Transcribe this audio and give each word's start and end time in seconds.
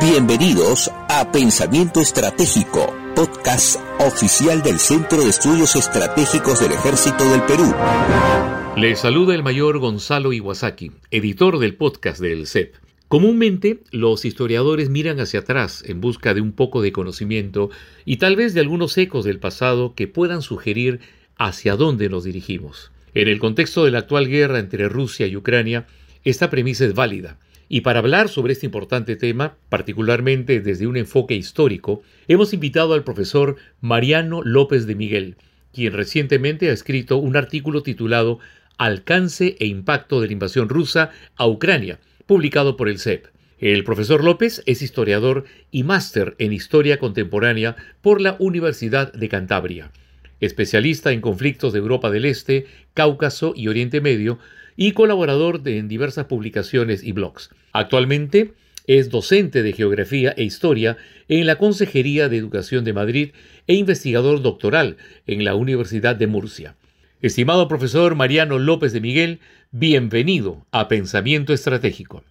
Bienvenidos 0.00 0.92
a 1.08 1.32
Pensamiento 1.32 1.98
Estratégico, 2.00 2.94
podcast 3.16 3.80
oficial 3.98 4.62
del 4.62 4.78
Centro 4.78 5.18
de 5.18 5.28
Estudios 5.28 5.74
Estratégicos 5.74 6.60
del 6.60 6.70
Ejército 6.70 7.28
del 7.28 7.42
Perú. 7.42 7.74
Les 8.76 9.00
saluda 9.00 9.34
el 9.34 9.42
mayor 9.42 9.80
Gonzalo 9.80 10.32
Iwasaki, 10.32 10.92
editor 11.10 11.58
del 11.58 11.74
podcast 11.74 12.20
del 12.20 12.46
CEP. 12.46 12.76
Comúnmente, 13.08 13.80
los 13.90 14.24
historiadores 14.24 14.88
miran 14.88 15.18
hacia 15.18 15.40
atrás 15.40 15.82
en 15.84 16.00
busca 16.00 16.32
de 16.32 16.42
un 16.42 16.52
poco 16.52 16.80
de 16.80 16.92
conocimiento 16.92 17.70
y 18.04 18.18
tal 18.18 18.36
vez 18.36 18.54
de 18.54 18.60
algunos 18.60 18.96
ecos 18.98 19.24
del 19.24 19.40
pasado 19.40 19.94
que 19.96 20.06
puedan 20.06 20.42
sugerir 20.42 21.00
hacia 21.38 21.74
dónde 21.74 22.08
nos 22.08 22.22
dirigimos. 22.22 22.92
En 23.14 23.26
el 23.26 23.40
contexto 23.40 23.84
de 23.84 23.90
la 23.90 23.98
actual 23.98 24.28
guerra 24.28 24.60
entre 24.60 24.88
Rusia 24.88 25.26
y 25.26 25.34
Ucrania, 25.34 25.88
esta 26.22 26.50
premisa 26.50 26.84
es 26.84 26.94
válida 26.94 27.38
y 27.68 27.82
para 27.82 27.98
hablar 27.98 28.28
sobre 28.28 28.54
este 28.54 28.66
importante 28.66 29.16
tema, 29.16 29.56
particularmente 29.68 30.60
desde 30.60 30.86
un 30.86 30.96
enfoque 30.96 31.34
histórico, 31.34 32.02
hemos 32.26 32.54
invitado 32.54 32.94
al 32.94 33.04
profesor 33.04 33.56
Mariano 33.80 34.42
López 34.42 34.86
de 34.86 34.94
Miguel, 34.94 35.36
quien 35.72 35.92
recientemente 35.92 36.70
ha 36.70 36.72
escrito 36.72 37.18
un 37.18 37.36
artículo 37.36 37.82
titulado 37.82 38.38
Alcance 38.78 39.56
e 39.58 39.66
impacto 39.66 40.20
de 40.20 40.28
la 40.28 40.32
invasión 40.32 40.68
rusa 40.68 41.10
a 41.36 41.46
Ucrania, 41.46 41.98
publicado 42.26 42.76
por 42.76 42.88
el 42.88 42.98
CEP. 42.98 43.26
El 43.58 43.84
profesor 43.84 44.22
López 44.22 44.62
es 44.66 44.82
historiador 44.82 45.44
y 45.70 45.82
máster 45.82 46.36
en 46.38 46.52
historia 46.52 46.98
contemporánea 46.98 47.76
por 48.00 48.20
la 48.20 48.36
Universidad 48.38 49.12
de 49.12 49.28
Cantabria. 49.28 49.90
Especialista 50.40 51.10
en 51.10 51.20
conflictos 51.20 51.72
de 51.72 51.80
Europa 51.80 52.10
del 52.10 52.24
Este, 52.24 52.66
Cáucaso 52.94 53.54
y 53.56 53.66
Oriente 53.66 54.00
Medio, 54.00 54.38
y 54.80 54.92
colaborador 54.92 55.60
de, 55.60 55.78
en 55.78 55.88
diversas 55.88 56.26
publicaciones 56.26 57.02
y 57.02 57.10
blogs. 57.10 57.50
Actualmente 57.72 58.54
es 58.86 59.10
docente 59.10 59.64
de 59.64 59.72
Geografía 59.72 60.32
e 60.36 60.44
Historia 60.44 60.96
en 61.26 61.46
la 61.46 61.56
Consejería 61.56 62.28
de 62.28 62.36
Educación 62.36 62.84
de 62.84 62.92
Madrid 62.92 63.30
e 63.66 63.74
investigador 63.74 64.40
doctoral 64.40 64.96
en 65.26 65.44
la 65.44 65.56
Universidad 65.56 66.14
de 66.14 66.28
Murcia. 66.28 66.76
Estimado 67.20 67.66
profesor 67.66 68.14
Mariano 68.14 68.60
López 68.60 68.92
de 68.92 69.00
Miguel, 69.00 69.40
bienvenido 69.72 70.64
a 70.70 70.86
Pensamiento 70.86 71.52
Estratégico. 71.52 72.22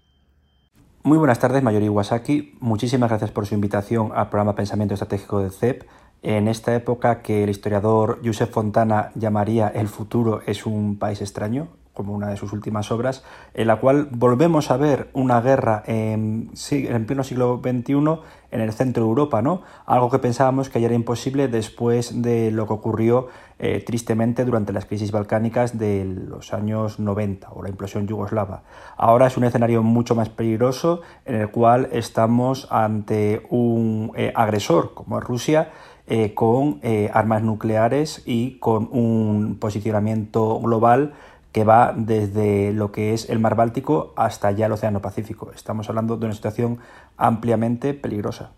Muy 1.03 1.17
buenas 1.17 1.39
tardes, 1.39 1.61
Mayor 1.61 1.83
Iwasaki. 1.83 2.55
Muchísimas 2.61 3.09
gracias 3.09 3.31
por 3.31 3.45
su 3.45 3.55
invitación 3.55 4.11
al 4.15 4.29
programa 4.29 4.55
Pensamiento 4.55 4.93
Estratégico 4.93 5.41
del 5.41 5.51
CEP. 5.51 5.83
En 6.23 6.47
esta 6.47 6.73
época 6.73 7.21
que 7.21 7.43
el 7.43 7.49
historiador 7.49 8.21
Josep 8.23 8.49
Fontana 8.49 9.11
llamaría 9.15 9.67
el 9.67 9.89
futuro 9.89 10.41
es 10.47 10.65
un 10.65 10.97
país 10.97 11.21
extraño, 11.21 11.67
como 11.97 12.13
una 12.13 12.29
de 12.29 12.37
sus 12.37 12.53
últimas 12.53 12.91
obras, 12.91 13.23
en 13.55 13.65
la 13.65 13.77
cual 13.77 14.07
volvemos 14.11 14.69
a 14.69 14.77
ver 14.77 15.09
una 15.13 15.41
guerra 15.41 15.81
en, 15.87 16.51
en 16.71 17.05
pleno 17.07 17.23
siglo 17.23 17.59
XXI 17.63 18.19
en 18.51 18.61
el 18.61 18.71
centro 18.71 19.03
de 19.03 19.09
Europa, 19.09 19.41
¿no? 19.41 19.63
Algo 19.87 20.11
que 20.11 20.19
pensábamos 20.19 20.69
que 20.69 20.79
ya 20.79 20.85
era 20.85 20.95
imposible 20.95 21.47
después 21.47 22.21
de 22.21 22.51
lo 22.51 22.67
que 22.67 22.73
ocurrió 22.73 23.29
eh, 23.59 23.83
tristemente 23.83 24.45
durante 24.45 24.71
las 24.71 24.85
crisis 24.85 25.11
balcánicas 25.11 25.79
de 25.79 26.05
los 26.05 26.53
años 26.53 26.99
90 26.99 27.49
o 27.49 27.63
la 27.63 27.69
implosión 27.69 28.07
yugoslava. 28.07 28.61
Ahora 28.95 29.25
es 29.25 29.35
un 29.35 29.45
escenario 29.45 29.81
mucho 29.81 30.13
más 30.13 30.29
peligroso 30.29 31.01
en 31.25 31.35
el 31.35 31.49
cual 31.49 31.89
estamos 31.91 32.67
ante 32.69 33.41
un 33.49 34.11
eh, 34.15 34.31
agresor 34.35 34.93
como 34.93 35.17
es 35.17 35.23
Rusia 35.23 35.71
eh, 36.05 36.35
con 36.35 36.79
armas 37.11 37.41
nucleares 37.41 38.21
y 38.25 38.59
con 38.59 38.87
un 38.91 39.57
posicionamiento 39.59 40.59
global 40.59 41.13
que 41.51 41.63
va 41.63 41.93
desde 41.95 42.73
lo 42.73 42.91
que 42.91 43.13
es 43.13 43.29
el 43.29 43.39
mar 43.39 43.55
Báltico 43.55 44.13
hasta 44.15 44.51
ya 44.51 44.67
el 44.67 44.71
Océano 44.71 45.01
Pacífico. 45.01 45.51
Estamos 45.55 45.89
hablando 45.89 46.17
de 46.17 46.25
una 46.25 46.35
situación 46.35 46.79
ampliamente 47.17 47.93
peligrosa. 47.93 48.51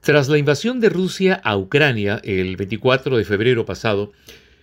Tras 0.00 0.28
la 0.28 0.38
invasión 0.38 0.80
de 0.80 0.88
Rusia 0.88 1.40
a 1.44 1.56
Ucrania 1.56 2.20
el 2.24 2.56
24 2.56 3.18
de 3.18 3.24
febrero 3.24 3.66
pasado, 3.66 4.12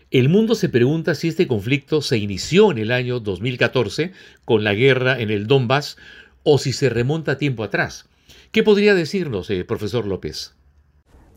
el 0.10 0.30
mundo 0.30 0.56
se 0.56 0.70
pregunta 0.70 1.14
si 1.16 1.28
este 1.28 1.48
conflicto 1.48 2.02
se 2.02 2.18
inició 2.18 2.72
en 2.72 2.80
el 2.80 2.92
año 2.92 3.20
2014 3.20 4.14
con 4.46 4.64
la 4.64 4.74
guerra 4.74 5.20
en 5.20 5.30
el 5.30 5.46
Donbass 5.46 5.98
o 6.44 6.58
si 6.58 6.74
se 6.74 6.90
remonta 6.90 7.38
tiempo 7.38 7.64
atrás. 7.64 8.10
¿Qué 8.52 8.64
podría 8.64 8.96
decirnos, 8.96 9.50
eh, 9.50 9.64
profesor 9.66 10.08
López? 10.08 10.57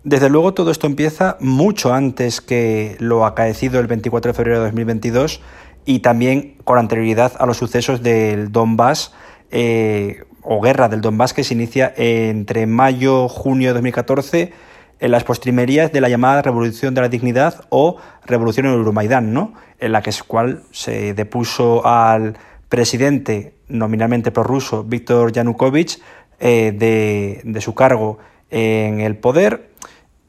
Desde 0.02 0.30
luego 0.30 0.54
todo 0.54 0.70
esto 0.70 0.86
empieza 0.86 1.36
mucho 1.40 1.92
antes 1.92 2.40
que 2.40 2.96
lo 3.00 3.26
acaecido 3.26 3.80
el 3.80 3.86
24 3.86 4.32
de 4.32 4.34
febrero 4.34 4.58
de 4.58 4.64
2022 4.64 5.42
y 5.84 5.98
también 5.98 6.56
con 6.64 6.78
anterioridad 6.78 7.32
a 7.38 7.44
los 7.44 7.58
sucesos 7.58 8.02
del 8.02 8.50
Donbass 8.50 9.12
eh, 9.50 10.24
o 10.42 10.62
guerra 10.62 10.88
del 10.88 11.02
Donbass 11.02 11.34
que 11.34 11.44
se 11.44 11.52
inicia 11.52 11.92
entre 11.96 12.66
mayo 12.66 13.28
junio 13.28 13.68
de 13.68 13.74
2014 13.74 14.52
en 15.00 15.10
las 15.10 15.24
postrimerías 15.24 15.92
de 15.92 16.00
la 16.00 16.08
llamada 16.08 16.40
Revolución 16.40 16.94
de 16.94 17.02
la 17.02 17.10
Dignidad 17.10 17.66
o 17.68 17.98
Revolución 18.24 18.66
en 18.66 18.72
Euromaidán, 18.72 19.34
¿no? 19.34 19.52
en 19.78 19.92
la 19.92 20.00
que 20.00 20.12
cual 20.26 20.62
se 20.70 21.12
depuso 21.12 21.86
al 21.86 22.38
presidente 22.70 23.54
nominalmente 23.68 24.30
prorruso 24.30 24.82
Víctor 24.82 25.32
Yanukovych 25.32 26.00
eh, 26.38 26.72
de, 26.74 27.42
de 27.44 27.60
su 27.60 27.74
cargo 27.74 28.18
en 28.50 29.00
el 29.00 29.16
poder 29.16 29.69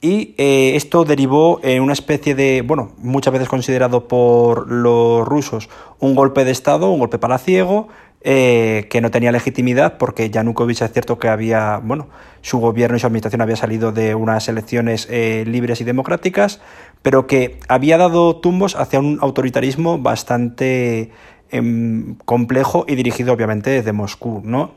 y 0.02 0.34
eh, 0.38 0.76
esto 0.76 1.06
derivó 1.06 1.60
en 1.62 1.84
una 1.84 1.94
especie 1.94 2.34
de, 2.34 2.64
bueno, 2.64 2.92
muchas 2.98 3.32
veces 3.32 3.48
considerado 3.48 4.08
por 4.08 4.70
los 4.70 5.28
rusos 5.28 5.70
un 6.00 6.16
golpe 6.16 6.44
de 6.44 6.52
Estado, 6.52 6.90
un 6.90 7.00
golpe 7.00 7.20
palaciego, 7.20 7.88
eh, 8.24 8.88
que 8.92 9.02
no 9.02 9.10
tenía 9.10 9.32
legitimidad 9.32 9.98
porque 9.98 10.30
Yanukovych 10.30 10.82
es 10.82 10.92
cierto 10.92 11.18
que 11.18 11.28
había, 11.28 11.78
bueno, 11.84 12.08
su 12.42 12.60
gobierno 12.60 12.98
y 12.98 13.00
su 13.00 13.08
administración 13.08 13.42
había 13.42 13.56
salido 13.56 13.92
de 13.92 14.14
unas 14.14 14.48
elecciones 14.48 15.08
eh, 15.10 15.44
libres 15.48 15.82
y 15.82 15.84
democráticas, 15.84 16.62
pero 17.02 17.26
que 17.26 17.60
había 17.68 17.98
dado 17.98 18.36
tumbos 18.36 18.76
hacia 18.76 19.00
un 19.00 19.18
autoritarismo 19.22 19.98
bastante 19.98 21.10
em, 21.50 22.16
complejo 22.26 22.86
y 22.88 22.96
dirigido 22.96 23.34
obviamente 23.34 23.70
desde 23.72 23.92
Moscú, 23.92 24.42
¿no? 24.46 24.74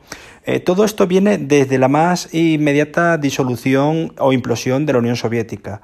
Eh, 0.47 0.59
todo 0.59 0.85
esto 0.85 1.07
viene 1.07 1.39
desde 1.39 1.79
la 1.79 1.87
más 1.87 2.31
inmediata 2.31 3.17
disolución 3.17 4.13
o 4.19 4.31
implosión 4.31 4.85
de 4.85 4.93
la 4.93 4.99
Unión 4.99 5.15
Soviética. 5.15 5.81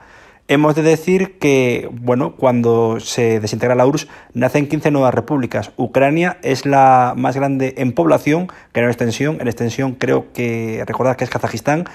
Hemos 0.48 0.76
de 0.76 0.84
decir 0.84 1.40
que, 1.40 1.90
bueno, 1.92 2.36
cuando 2.36 3.00
se 3.00 3.40
desintegra 3.40 3.74
la 3.74 3.88
URSS, 3.88 4.08
nacen 4.34 4.68
15 4.68 4.92
nuevas 4.92 5.16
repúblicas. 5.16 5.72
Ucrania 5.78 6.38
es 6.44 6.68
la 6.68 7.16
más 7.18 7.36
grande 7.36 7.74
en 7.78 7.94
población, 7.94 8.50
que 8.72 8.82
en 8.82 8.88
extensión. 8.88 9.38
En 9.42 9.48
extensión 9.48 9.94
creo 9.94 10.32
que, 10.32 10.84
recordad 10.86 11.16
que 11.16 11.24
es 11.24 11.30
Kazajistán, 11.32 11.86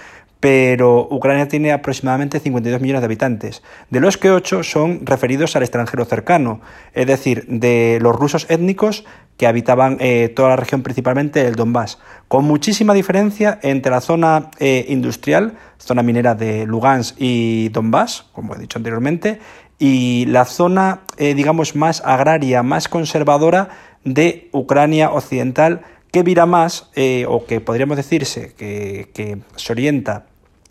pero 0.41 1.08
Ucrania 1.10 1.48
tiene 1.48 1.72
aproximadamente 1.72 2.41
52 2.41 2.80
millones 2.80 3.00
de 3.00 3.06
habitantes, 3.06 3.62
de 3.91 4.00
los 4.00 4.19
que 4.19 4.30
8 4.30 4.62
son 4.62 5.06
referidos 5.06 5.56
al 5.56 5.62
extranjero 5.62 6.04
cercano, 6.04 6.60
es 6.92 7.06
decir, 7.06 7.47
de 7.48 7.98
los 8.02 8.14
rusos 8.14 8.47
étnicos 8.50 9.04
que 9.36 9.47
habitaban 9.47 9.98
eh, 10.00 10.32
toda 10.34 10.50
la 10.50 10.56
región, 10.56 10.82
principalmente 10.82 11.47
el 11.47 11.54
Donbass, 11.54 11.98
con 12.28 12.44
muchísima 12.44 12.94
diferencia 12.94 13.58
entre 13.62 13.91
la 13.91 14.00
zona 14.00 14.50
eh, 14.58 14.86
industrial, 14.88 15.56
zona 15.78 16.02
minera 16.02 16.34
de 16.34 16.66
Lugansk 16.66 17.16
y 17.18 17.68
Donbass, 17.70 18.26
como 18.32 18.54
he 18.54 18.58
dicho 18.58 18.78
anteriormente, 18.78 19.41
y 19.78 20.24
la 20.26 20.44
zona, 20.47 21.00
eh, 21.18 21.34
digamos, 21.34 21.76
más 21.76 22.03
agraria, 22.04 22.62
más 22.62 22.88
conservadora 22.88 23.68
de 24.04 24.48
Ucrania 24.53 25.10
occidental, 25.10 25.82
que 26.11 26.22
vira 26.22 26.47
más, 26.47 26.91
eh, 26.94 27.27
o 27.28 27.44
que 27.44 27.61
podríamos 27.61 27.97
decirse 27.97 28.55
que, 28.56 29.39
se 29.56 29.72
orienta 29.72 30.27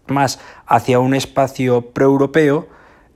más 0.07 0.39
hacia 0.65 0.99
un 0.99 1.15
espacio 1.15 1.91
proeuropeo 1.91 2.67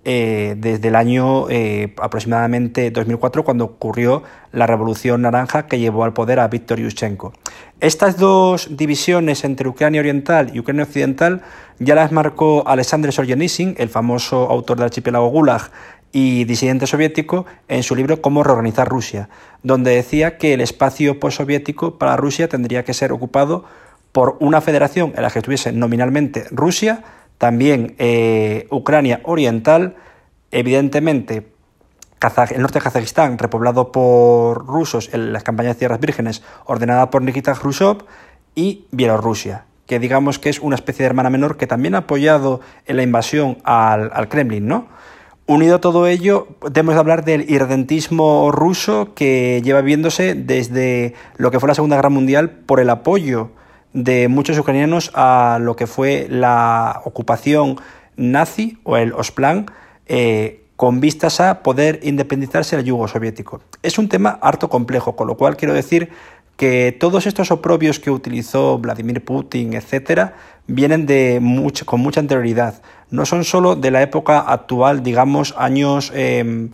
eh, 0.06 0.56
desde 0.58 0.88
el 0.88 0.96
año 0.96 1.50
eh, 1.50 1.94
aproximadamente 2.02 2.90
2004, 2.90 3.44
cuando 3.44 3.66
ocurrió 3.66 4.24
la 4.52 4.66
Revolución 4.66 5.22
Naranja 5.22 5.68
que 5.68 5.78
llevó 5.78 6.04
al 6.04 6.14
poder 6.14 6.40
a 6.40 6.48
Viktor 6.48 6.80
Yushchenko. 6.80 7.34
Estas 7.80 8.18
dos 8.18 8.76
divisiones 8.78 9.44
entre 9.44 9.68
Ucrania 9.68 10.00
Oriental 10.00 10.52
y 10.54 10.60
Ucrania 10.60 10.84
Occidental 10.84 11.42
ya 11.80 11.96
las 11.96 12.12
marcó 12.12 12.64
Alexander 12.66 13.12
Solzhenitsyn, 13.12 13.76
el 13.78 13.90
famoso 13.90 14.50
autor 14.50 14.78
del 14.78 14.86
archipiélago 14.86 15.28
Gulag, 15.30 15.70
y 16.12 16.46
disidente 16.46 16.88
soviético 16.88 17.46
en 17.68 17.84
su 17.84 17.96
libro 17.96 18.22
Cómo 18.22 18.44
reorganizar 18.44 18.88
Rusia, 18.88 19.30
donde 19.64 19.92
decía 19.92 20.38
que 20.38 20.54
el 20.54 20.62
espacio 20.62 21.20
postsoviético 21.20 21.98
para 21.98 22.18
Rusia 22.18 22.48
tendría 22.48 22.84
que 22.84 22.94
ser 22.94 23.12
ocupado 23.12 23.66
por 24.12 24.38
una 24.40 24.62
federación 24.62 25.14
en 25.16 25.24
la 25.24 25.30
que 25.30 25.40
estuviese 25.40 25.72
nominalmente 25.72 26.46
Rusia, 26.52 27.04
también 27.38 27.96
eh, 28.00 28.68
Ucrania 28.72 29.22
Oriental, 29.24 29.96
evidentemente 30.52 31.48
el 32.52 32.62
norte 32.62 32.80
de 32.80 32.84
Kazajistán, 32.84 33.38
repoblado 33.38 33.92
por 33.94 34.66
rusos 34.66 35.10
en 35.14 35.32
las 35.32 35.44
campañas 35.44 35.76
de 35.76 35.80
tierras 35.80 36.02
vírgenes, 36.02 36.44
ordenada 36.66 37.10
por 37.10 37.22
Nikita 37.22 37.54
Khrushchev, 37.54 38.04
y 38.56 38.86
Bielorrusia, 38.92 39.66
que 39.86 40.00
digamos 40.00 40.38
que 40.38 40.50
es 40.50 40.60
una 40.60 40.76
especie 40.76 41.04
de 41.04 41.08
hermana 41.08 41.30
menor 41.30 41.56
que 41.56 41.66
también 41.66 41.96
ha 41.96 42.00
apoyado 42.00 42.60
en 42.88 42.98
la 42.98 43.04
invasión 43.04 43.60
al, 43.64 44.12
al 44.14 44.28
Kremlin, 44.28 44.68
¿no? 44.68 44.88
Unido 45.50 45.78
a 45.78 45.82
todo 45.82 46.06
ello, 46.06 46.48
debemos 46.62 46.96
hablar 46.96 47.26
del 47.26 47.50
irredentismo 47.50 48.52
ruso 48.52 49.16
que 49.16 49.64
lleva 49.64 49.82
viéndose 49.82 50.36
desde 50.36 51.16
lo 51.38 51.50
que 51.50 51.60
fue 51.60 51.66
la 51.66 51.74
Segunda 51.74 51.96
Guerra 51.96 52.10
Mundial 52.12 52.52
por 52.52 52.80
el 52.80 52.88
apoyo 52.92 53.50
de 53.92 54.28
muchos 54.28 54.60
ucranianos 54.60 55.10
a 55.16 55.58
lo 55.60 55.76
que 55.76 55.88
fue 55.88 56.28
la 56.30 57.02
ocupación 57.04 57.78
nazi 58.16 58.78
o 58.84 58.96
el 58.96 59.12
Osplan 59.14 59.66
eh, 60.06 60.66
con 60.76 61.00
vistas 61.00 61.40
a 61.40 61.64
poder 61.64 62.00
independizarse 62.04 62.76
del 62.76 62.86
yugo 62.86 63.08
soviético. 63.08 63.60
Es 63.82 63.98
un 63.98 64.08
tema 64.08 64.38
harto 64.44 64.70
complejo, 64.70 65.16
con 65.16 65.26
lo 65.26 65.36
cual 65.36 65.58
quiero 65.58 65.74
decir 65.74 66.12
que 66.58 66.92
todos 66.92 67.26
estos 67.26 67.50
oprobios 67.50 68.00
que 68.00 68.12
utilizó 68.12 68.78
Vladimir 68.78 69.26
Putin, 69.26 69.74
etcétera, 69.74 70.36
vienen 70.68 71.08
de 71.08 71.40
mucho, 71.42 71.88
con 71.88 72.02
mucha 72.02 72.20
anterioridad. 72.20 72.84
No 73.12 73.26
son 73.26 73.44
solo 73.44 73.76
de 73.76 73.92
la 73.92 74.02
época 74.02 74.40
actual, 74.40 75.04
digamos, 75.04 75.56
años 75.58 76.12
em, 76.16 76.72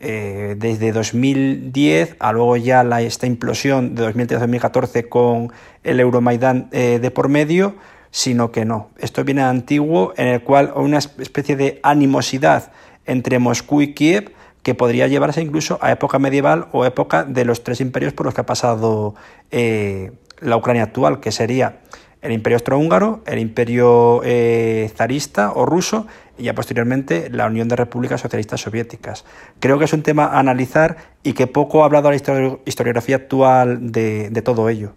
eh, 0.00 0.54
desde 0.58 0.92
2010 0.92 2.16
a 2.18 2.32
luego 2.32 2.56
ya 2.56 2.84
la, 2.84 3.02
esta 3.02 3.26
implosión 3.26 3.94
de 3.94 4.06
2013-2014 4.08 5.08
con 5.08 5.52
el 5.82 6.00
Euromaidan 6.00 6.68
eh, 6.72 6.98
de 7.00 7.10
por 7.10 7.28
medio, 7.28 7.76
sino 8.10 8.50
que 8.52 8.64
no. 8.64 8.90
Esto 8.98 9.24
viene 9.24 9.42
antiguo, 9.42 10.14
en 10.16 10.28
el 10.28 10.42
cual 10.42 10.72
una 10.74 10.98
especie 10.98 11.56
de 11.56 11.80
animosidad 11.82 12.72
entre 13.06 13.38
Moscú 13.38 13.82
y 13.82 13.94
Kiev 13.94 14.32
que 14.64 14.74
podría 14.74 15.06
llevarse 15.06 15.42
incluso 15.42 15.78
a 15.82 15.92
época 15.92 16.18
medieval 16.18 16.68
o 16.72 16.86
época 16.86 17.24
de 17.24 17.44
los 17.44 17.62
tres 17.62 17.80
imperios 17.80 18.14
por 18.14 18.26
los 18.26 18.34
que 18.34 18.40
ha 18.40 18.46
pasado 18.46 19.14
eh, 19.50 20.10
la 20.40 20.56
Ucrania 20.56 20.84
actual, 20.84 21.20
que 21.20 21.30
sería 21.32 21.80
el 22.24 22.32
imperio 22.32 22.56
austrohúngaro, 22.56 23.22
el 23.26 23.38
imperio 23.38 24.22
eh, 24.24 24.90
zarista 24.96 25.52
o 25.52 25.66
ruso 25.66 26.06
y 26.38 26.44
ya 26.44 26.54
posteriormente 26.54 27.28
la 27.30 27.46
Unión 27.46 27.68
de 27.68 27.76
Repúblicas 27.76 28.22
Socialistas 28.22 28.62
Soviéticas. 28.62 29.26
Creo 29.60 29.78
que 29.78 29.84
es 29.84 29.92
un 29.92 30.02
tema 30.02 30.24
a 30.24 30.40
analizar 30.40 30.96
y 31.22 31.34
que 31.34 31.46
poco 31.46 31.82
ha 31.82 31.84
hablado 31.84 32.10
la 32.10 32.16
historiografía 32.16 33.16
actual 33.16 33.92
de, 33.92 34.30
de 34.30 34.42
todo 34.42 34.70
ello. 34.70 34.94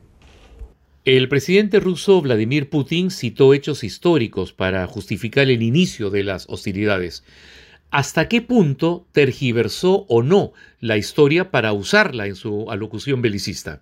El 1.04 1.28
presidente 1.28 1.82
ruso 1.82 2.22
Vladimir 2.22 2.70
Putin 2.70 3.12
citó 3.12 3.54
hechos 3.54 3.84
históricos 3.84 4.54
para 4.54 4.88
justificar 4.88 5.50
el 5.50 5.62
inicio 5.62 6.10
de 6.10 6.24
las 6.24 6.46
hostilidades. 6.48 7.26
¿Hasta 7.92 8.30
qué 8.30 8.42
punto 8.42 9.06
tergiversó 9.12 10.06
o 10.08 10.24
no 10.24 10.54
la 10.80 10.96
historia 10.96 11.52
para 11.52 11.74
usarla 11.74 12.26
en 12.26 12.36
su 12.36 12.72
alocución 12.72 13.22
belicista? 13.22 13.82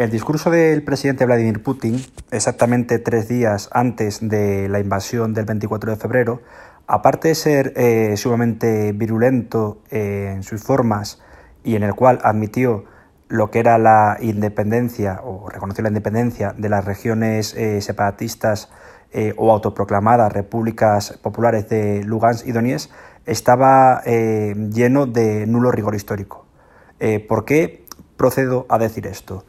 El 0.00 0.10
discurso 0.10 0.50
del 0.50 0.82
presidente 0.82 1.26
Vladimir 1.26 1.62
Putin, 1.62 2.02
exactamente 2.30 2.98
tres 3.00 3.28
días 3.28 3.68
antes 3.70 4.26
de 4.26 4.66
la 4.70 4.80
invasión 4.80 5.34
del 5.34 5.44
24 5.44 5.90
de 5.90 5.96
febrero, 5.98 6.40
aparte 6.86 7.28
de 7.28 7.34
ser 7.34 7.74
eh, 7.76 8.16
sumamente 8.16 8.92
virulento 8.92 9.82
eh, 9.90 10.32
en 10.34 10.42
sus 10.42 10.62
formas 10.62 11.20
y 11.64 11.76
en 11.76 11.82
el 11.82 11.94
cual 11.94 12.18
admitió 12.22 12.86
lo 13.28 13.50
que 13.50 13.58
era 13.58 13.76
la 13.76 14.16
independencia 14.22 15.20
o 15.22 15.50
reconoció 15.50 15.82
la 15.82 15.90
independencia 15.90 16.54
de 16.56 16.70
las 16.70 16.86
regiones 16.86 17.52
eh, 17.52 17.82
separatistas 17.82 18.70
o 19.36 19.52
autoproclamadas 19.52 20.32
repúblicas 20.32 21.18
populares 21.20 21.68
de 21.68 22.02
Lugansk 22.04 22.46
y 22.46 22.52
Donetsk, 22.52 22.90
estaba 23.26 24.02
lleno 24.04 25.06
de 25.06 25.46
nulo 25.46 25.72
rigor 25.72 25.96
histórico. 25.96 26.46
¿Por 27.28 27.44
qué 27.44 27.84
procedo 28.16 28.66
a 28.68 28.78
decir 28.78 29.08
esto? 29.08 29.44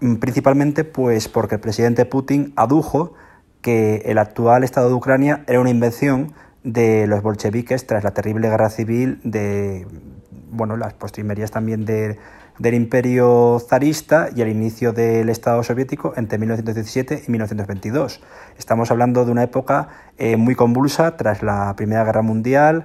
Mm, 0.00 0.16
principalmente 0.16 0.84
pues 0.84 1.28
porque 1.28 1.56
el 1.56 1.60
presidente 1.60 2.04
Putin 2.04 2.52
adujo 2.56 3.14
que 3.62 4.02
el 4.06 4.18
actual 4.18 4.62
Estado 4.62 4.88
de 4.88 4.94
Ucrania 4.94 5.44
era 5.46 5.60
una 5.60 5.70
invención 5.70 6.34
de 6.62 7.06
los 7.06 7.22
bolcheviques 7.22 7.86
tras 7.86 8.04
la 8.04 8.12
terrible 8.12 8.48
guerra 8.48 8.70
civil 8.70 9.20
de 9.24 9.86
bueno, 10.50 10.76
las 10.76 10.94
postrimerías 10.94 11.50
también 11.50 11.84
de 11.84 12.18
del 12.58 12.74
imperio 12.74 13.60
zarista 13.60 14.30
y 14.34 14.42
el 14.42 14.48
inicio 14.48 14.92
del 14.92 15.28
Estado 15.28 15.62
soviético 15.62 16.12
entre 16.16 16.38
1917 16.38 17.22
y 17.26 17.30
1922. 17.30 18.20
Estamos 18.58 18.90
hablando 18.90 19.24
de 19.24 19.30
una 19.30 19.44
época 19.44 19.88
eh, 20.18 20.36
muy 20.36 20.56
convulsa 20.56 21.16
tras 21.16 21.42
la 21.42 21.74
Primera 21.76 22.04
Guerra 22.04 22.22
Mundial. 22.22 22.84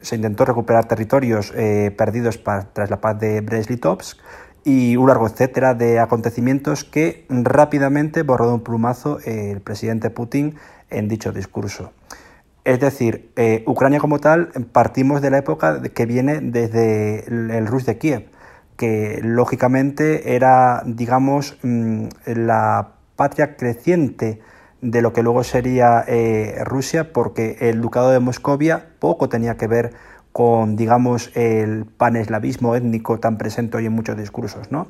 se 0.00 0.16
intentó 0.16 0.44
recuperar 0.44 0.86
territorios 0.86 1.52
eh, 1.54 1.94
perdidos 1.96 2.42
tras 2.72 2.90
la 2.90 3.00
paz 3.00 3.20
de 3.20 3.40
Brest-Litovsk 3.40 4.18
y 4.64 4.96
un 4.96 5.08
largo 5.08 5.26
etcétera 5.26 5.74
de 5.74 6.00
acontecimientos 6.00 6.84
que 6.84 7.26
rápidamente 7.28 8.22
borró 8.22 8.48
de 8.48 8.54
un 8.54 8.60
plumazo 8.60 9.18
el 9.24 9.60
presidente 9.60 10.10
Putin 10.10 10.56
en 10.90 11.08
dicho 11.08 11.32
discurso. 11.32 11.92
Es 12.64 12.80
decir, 12.80 13.30
eh, 13.36 13.62
Ucrania 13.66 14.00
como 14.00 14.20
tal 14.20 14.48
partimos 14.72 15.20
de 15.20 15.30
la 15.30 15.38
época 15.38 15.82
que 15.82 16.06
viene 16.06 16.40
desde 16.40 17.26
el, 17.26 17.66
Rus 17.66 17.84
de 17.84 17.98
Kiev, 17.98 18.30
que 18.78 19.20
lógicamente 19.22 20.34
era, 20.34 20.82
digamos, 20.86 21.58
mm, 21.62 22.06
la 22.24 22.92
patria 23.16 23.56
creciente 23.56 24.40
de 24.80 25.02
lo 25.02 25.12
que 25.12 25.22
luego 25.22 25.44
sería 25.44 26.04
eh, 26.06 26.56
Rusia, 26.64 27.12
porque 27.12 27.58
el 27.60 27.82
Ducado 27.82 28.10
de 28.10 28.20
Moscovia 28.20 28.86
poco 28.98 29.28
tenía 29.28 29.56
que 29.56 29.66
ver 29.66 29.92
con, 30.34 30.74
digamos, 30.74 31.30
el 31.36 31.86
paneslavismo 31.86 32.74
étnico 32.74 33.20
tan 33.20 33.38
presente 33.38 33.76
hoy 33.76 33.86
en 33.86 33.92
muchos 33.92 34.16
discursos, 34.16 34.72
¿no? 34.72 34.88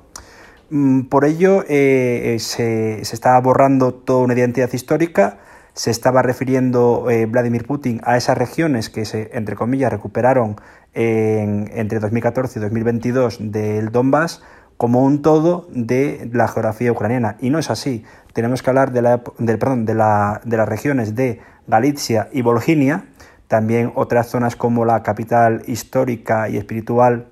Mm, 0.71 1.03
por 1.03 1.27
ello 1.27 1.67
eh, 1.69 2.39
se, 2.41 3.05
se 3.05 3.15
estaba 3.15 3.39
borrando 3.43 3.93
toda 3.93 4.25
una 4.25 4.33
identidad 4.33 4.73
histórica, 4.73 5.37
se 5.75 5.91
estaba 5.91 6.23
refiriendo 6.23 7.11
eh, 7.11 7.27
Vladimir 7.27 7.67
Putin 7.67 8.01
a 8.05 8.17
esas 8.17 8.39
regiones 8.39 8.89
que 8.89 9.05
se, 9.05 9.29
entre 9.35 9.55
comillas, 9.55 9.93
recuperaron 9.93 10.57
entre 10.95 11.99
2014 11.99 12.59
y 12.59 12.63
2022 12.63 13.39
del 13.41 13.91
Donbass 13.91 14.43
como 14.79 15.05
un 15.05 15.21
todo 15.21 15.69
de 15.71 16.31
la 16.33 16.49
geografía 16.49 16.91
ucraniana. 16.91 17.37
Y 17.41 17.51
no 17.51 17.59
es 17.59 17.69
así. 17.69 18.05
Tenemos 18.33 18.63
que 18.63 18.71
hablar 18.71 18.93
de, 18.93 19.03
la, 19.03 19.23
perdón, 19.23 19.85
de, 19.85 19.95
la, 19.95 20.41
de 20.45 20.57
las 20.57 20.69
regiones 20.69 21.15
de 21.15 21.41
Galicia 21.67 22.29
y 22.33 22.41
Volginia, 22.43 23.07
también 23.49 23.93
otras 23.95 24.29
zonas 24.29 24.57
como 24.57 24.85
la 24.85 25.03
capital 25.03 25.63
histórica 25.67 26.49
y 26.49 26.57
espiritual 26.57 27.29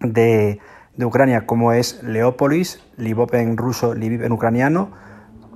de, 0.00 0.60
de 0.96 1.04
Ucrania, 1.04 1.46
como 1.46 1.72
es 1.72 2.02
Leópolis, 2.02 2.82
Lvov 2.96 3.34
en 3.34 3.56
ruso, 3.56 3.94
Lviv 3.94 4.22
en 4.22 4.32
ucraniano, 4.32 4.90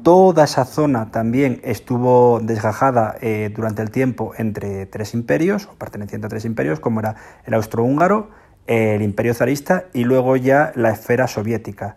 Toda 0.05 0.45
esa 0.45 0.67
zona 0.67 1.11
también 1.11 1.63
estuvo 1.65 2.39
desgajada 2.39 3.17
eh, 3.23 3.51
durante 3.57 3.81
el 3.81 3.91
tiempo 3.91 4.35
entre 4.37 4.85
tres 4.85 5.15
imperios, 5.15 5.65
o 5.65 5.79
perteneciente 5.79 6.27
a 6.27 6.29
tres 6.29 6.45
imperios, 6.45 6.79
como 6.79 7.01
era 7.01 7.17
el 7.47 7.55
austrohúngaro, 7.55 8.29
el 8.67 9.01
imperio 9.01 9.33
zarista 9.33 9.85
y 9.95 10.05
luego 10.05 10.37
ya 10.37 10.73
la 10.75 10.91
esfera 10.91 11.27
soviética. 11.27 11.97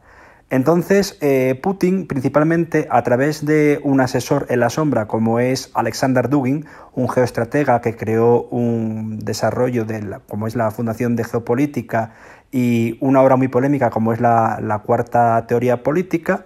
Entonces, 0.50 1.18
eh, 1.20 1.60
Putin, 1.62 2.08
principalmente 2.08 2.88
a 2.90 3.04
través 3.04 3.46
de 3.46 3.82
un 3.84 4.00
asesor 4.00 4.46
en 4.50 4.62
la 4.62 4.70
sombra 4.70 5.06
como 5.06 5.40
es 5.40 5.70
Alexander 5.74 6.30
Dugin, 6.30 6.66
un 6.94 7.10
geoestratega 7.10 7.82
que 7.82 7.98
creó 7.98 8.44
un 8.44 9.20
desarrollo 9.20 9.84
de 9.84 10.20
como 10.28 10.48
es 10.48 10.56
la 10.56 10.72
Fundación 10.72 11.18
de 11.18 11.26
Geopolítica 11.26 12.14
y 12.50 12.98
una 13.02 13.22
obra 13.22 13.36
muy 13.36 13.50
polémica 13.50 13.90
como 13.90 14.14
es 14.14 14.22
la 14.22 14.82
cuarta 14.86 15.46
teoría 15.48 15.84
política, 15.84 16.46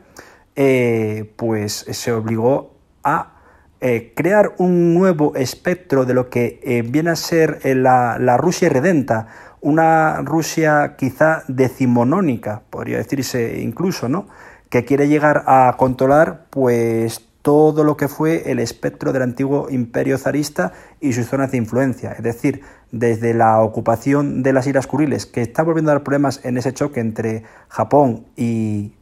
eh, 0.55 1.31
pues 1.37 1.85
se 1.89 2.11
obligó 2.11 2.75
a 3.03 3.35
eh, 3.79 4.11
crear 4.15 4.53
un 4.57 4.93
nuevo 4.93 5.33
espectro 5.35 6.03
de 6.03 6.13
lo 6.13 6.29
que 6.29 6.59
eh, 6.63 6.83
viene 6.83 7.11
a 7.11 7.15
ser 7.15 7.61
la, 7.63 8.17
la, 8.19 8.35
Rusia 8.35 8.67
redenta, 8.67 9.27
una 9.61 10.21
Rusia 10.21 10.95
quizá 10.97 11.43
decimonónica, 11.47 12.63
podría 12.69 12.97
decirse 12.97 13.61
incluso, 13.61 14.09
¿no? 14.09 14.27
que 14.71 14.85
quiere 14.85 15.09
llegar 15.09 15.43
a 15.47 15.75
controlar 15.77 16.45
pues 16.49 17.27
todo 17.41 17.83
lo 17.83 17.97
que 17.97 18.07
fue 18.07 18.51
el 18.51 18.59
espectro 18.59 19.11
del 19.11 19.21
antiguo 19.21 19.69
imperio 19.69 20.17
zarista 20.17 20.71
y 21.01 21.11
sus 21.11 21.27
zonas 21.27 21.51
de 21.51 21.57
influencia, 21.57 22.13
es 22.13 22.23
decir, 22.23 22.61
desde 22.91 23.33
la 23.33 23.61
ocupación 23.61 24.43
de 24.43 24.53
las 24.53 24.67
Islas 24.67 24.87
Kuriles, 24.87 25.25
que 25.25 25.41
está 25.41 25.63
volviendo 25.63 25.91
a 25.91 25.95
dar 25.95 26.03
problemas 26.03 26.39
en 26.45 26.57
ese 26.57 26.73
choque 26.73 27.01
entre 27.01 27.43
Japón 27.67 28.25
y 28.37 28.93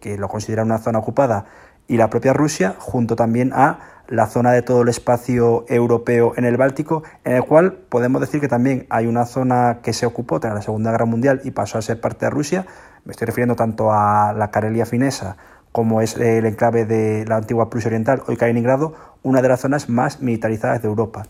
que 0.00 0.18
lo 0.18 0.28
considera 0.28 0.64
una 0.64 0.78
zona 0.78 0.98
ocupada, 0.98 1.46
y 1.86 1.96
la 1.96 2.10
propia 2.10 2.32
Rusia, 2.32 2.74
junto 2.78 3.14
también 3.14 3.52
a 3.54 3.78
la 4.08 4.26
zona 4.26 4.52
de 4.52 4.62
todo 4.62 4.82
el 4.82 4.88
espacio 4.88 5.64
europeo 5.68 6.34
en 6.36 6.44
el 6.44 6.56
Báltico, 6.56 7.02
en 7.24 7.32
el 7.34 7.44
cual 7.44 7.72
podemos 7.88 8.20
decir 8.20 8.40
que 8.40 8.48
también 8.48 8.86
hay 8.90 9.06
una 9.06 9.24
zona 9.24 9.78
que 9.82 9.92
se 9.92 10.06
ocupó 10.06 10.40
tras 10.40 10.54
la 10.54 10.62
Segunda 10.62 10.90
Guerra 10.90 11.06
Mundial 11.06 11.40
y 11.44 11.50
pasó 11.52 11.78
a 11.78 11.82
ser 11.82 12.00
parte 12.00 12.26
de 12.26 12.30
Rusia. 12.30 12.66
Me 13.04 13.12
estoy 13.12 13.26
refiriendo 13.26 13.56
tanto 13.56 13.92
a 13.92 14.32
la 14.32 14.50
Karelia 14.50 14.86
finesa 14.86 15.36
como 15.72 16.02
es 16.02 16.16
el 16.18 16.44
enclave 16.44 16.84
de 16.84 17.24
la 17.26 17.36
antigua 17.36 17.70
Prusia 17.70 17.88
Oriental, 17.88 18.22
hoy 18.26 18.36
Kaliningrado, 18.36 18.94
una 19.22 19.40
de 19.40 19.48
las 19.48 19.60
zonas 19.60 19.88
más 19.88 20.20
militarizadas 20.20 20.82
de 20.82 20.88
Europa. 20.88 21.22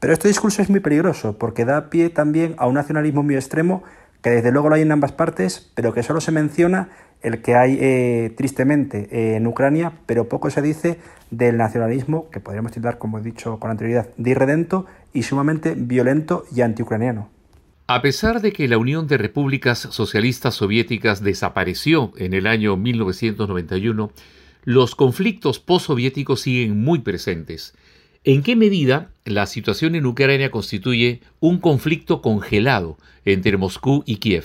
Pero 0.00 0.14
este 0.14 0.28
discurso 0.28 0.62
es 0.62 0.70
muy 0.70 0.80
peligroso 0.80 1.36
porque 1.36 1.66
da 1.66 1.90
pie 1.90 2.08
también 2.08 2.54
a 2.56 2.66
un 2.66 2.74
nacionalismo 2.74 3.22
muy 3.22 3.34
extremo 3.34 3.82
que 4.22 4.30
desde 4.30 4.52
luego 4.52 4.68
lo 4.68 4.74
hay 4.74 4.82
en 4.82 4.92
ambas 4.92 5.12
partes, 5.12 5.70
pero 5.74 5.92
que 5.92 6.02
solo 6.02 6.20
se 6.20 6.32
menciona 6.32 6.88
el 7.22 7.42
que 7.42 7.54
hay 7.54 7.78
eh, 7.80 8.32
tristemente 8.36 9.08
eh, 9.10 9.36
en 9.36 9.46
Ucrania, 9.46 9.92
pero 10.06 10.28
poco 10.28 10.50
se 10.50 10.62
dice 10.62 10.98
del 11.30 11.56
nacionalismo, 11.56 12.30
que 12.30 12.40
podríamos 12.40 12.72
titular, 12.72 12.98
como 12.98 13.18
he 13.18 13.22
dicho 13.22 13.58
con 13.58 13.70
anterioridad, 13.70 14.08
de 14.16 14.30
irredento 14.30 14.86
y 15.12 15.22
sumamente 15.22 15.74
violento 15.76 16.44
y 16.54 16.62
antiucraniano. 16.62 17.28
A 17.86 18.02
pesar 18.02 18.40
de 18.40 18.52
que 18.52 18.68
la 18.68 18.78
Unión 18.78 19.08
de 19.08 19.18
Repúblicas 19.18 19.78
Socialistas 19.78 20.54
Soviéticas 20.54 21.22
desapareció 21.22 22.12
en 22.16 22.34
el 22.34 22.46
año 22.46 22.76
1991, 22.76 24.12
los 24.64 24.94
conflictos 24.94 25.58
postsoviéticos 25.58 26.42
siguen 26.42 26.80
muy 26.80 27.00
presentes. 27.00 27.74
¿En 28.22 28.42
qué 28.42 28.54
medida 28.54 29.08
la 29.24 29.46
situación 29.46 29.94
en 29.94 30.04
Ucrania 30.04 30.50
constituye 30.50 31.22
un 31.40 31.58
conflicto 31.58 32.20
congelado 32.20 32.98
entre 33.24 33.56
Moscú 33.56 34.02
y 34.04 34.16
Kiev? 34.16 34.44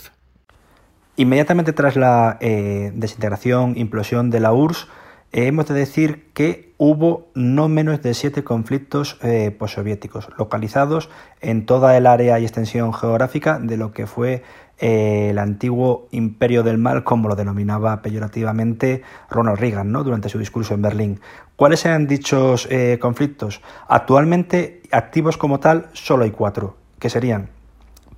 Inmediatamente 1.17 1.73
tras 1.73 1.97
la 1.97 2.37
eh, 2.39 2.93
desintegración, 2.95 3.77
implosión 3.77 4.29
de 4.29 4.39
la 4.39 4.53
URSS, 4.53 4.87
eh, 5.33 5.47
hemos 5.47 5.67
de 5.67 5.73
decir 5.73 6.27
que 6.33 6.73
hubo 6.77 7.27
no 7.35 7.67
menos 7.67 8.01
de 8.01 8.13
siete 8.13 8.45
conflictos 8.45 9.17
eh, 9.21 9.51
postsoviéticos 9.51 10.29
localizados 10.37 11.09
en 11.41 11.65
toda 11.65 11.97
el 11.97 12.07
área 12.07 12.39
y 12.39 12.43
extensión 12.43 12.93
geográfica 12.93 13.59
de 13.59 13.75
lo 13.75 13.91
que 13.91 14.07
fue 14.07 14.43
eh, 14.79 15.29
el 15.31 15.39
antiguo 15.39 16.07
imperio 16.11 16.63
del 16.63 16.77
mal, 16.77 17.03
como 17.03 17.29
lo 17.29 17.35
denominaba 17.35 18.01
peyorativamente 18.01 19.03
Ronald 19.29 19.59
Reagan 19.59 19.91
¿no? 19.91 20.03
durante 20.03 20.29
su 20.29 20.39
discurso 20.39 20.73
en 20.73 20.81
Berlín. 20.81 21.19
¿Cuáles 21.55 21.85
eran 21.85 22.07
dichos 22.07 22.67
conflictos? 22.99 23.61
Actualmente 23.87 24.81
activos 24.91 25.37
como 25.37 25.59
tal 25.61 25.87
solo 25.93 26.25
hay 26.25 26.31
cuatro, 26.31 26.75
que 26.99 27.09
serían 27.09 27.49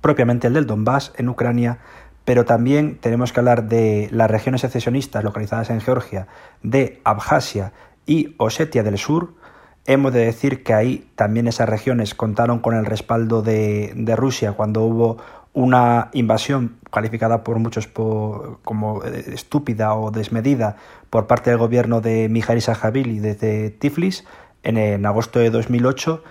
propiamente 0.00 0.46
el 0.46 0.54
del 0.54 0.66
Donbass 0.66 1.12
en 1.16 1.28
Ucrania, 1.28 1.78
pero 2.24 2.44
también 2.44 2.98
tenemos 3.00 3.32
que 3.32 3.40
hablar 3.40 3.68
de 3.68 4.08
las 4.12 4.30
regiones 4.30 4.60
secesionistas 4.60 5.24
localizadas 5.24 5.70
en 5.70 5.80
Georgia, 5.80 6.26
de 6.62 7.00
Abjasia 7.04 7.72
y 8.06 8.34
Osetia 8.36 8.82
del 8.82 8.98
Sur. 8.98 9.34
Hemos 9.86 10.12
de 10.12 10.26
decir 10.26 10.62
que 10.62 10.74
ahí 10.74 11.10
también 11.16 11.48
esas 11.48 11.68
regiones 11.68 12.14
contaron 12.14 12.58
con 12.58 12.74
el 12.74 12.84
respaldo 12.84 13.40
de, 13.40 14.14
Rusia 14.16 14.52
cuando 14.52 14.82
hubo 14.82 15.16
una 15.58 16.08
invasión 16.12 16.76
calificada 16.92 17.42
por 17.42 17.58
muchos 17.58 17.88
como 17.88 19.02
estúpida 19.02 19.92
o 19.94 20.12
desmedida 20.12 20.76
por 21.10 21.26
parte 21.26 21.50
del 21.50 21.58
gobierno 21.58 22.00
de 22.00 22.28
Mijail 22.28 22.62
Saakashvili 22.62 23.18
desde 23.18 23.70
Tiflis 23.70 24.24
en, 24.62 25.04
agosto 25.04 25.40
de 25.40 25.50
2008 25.50 26.22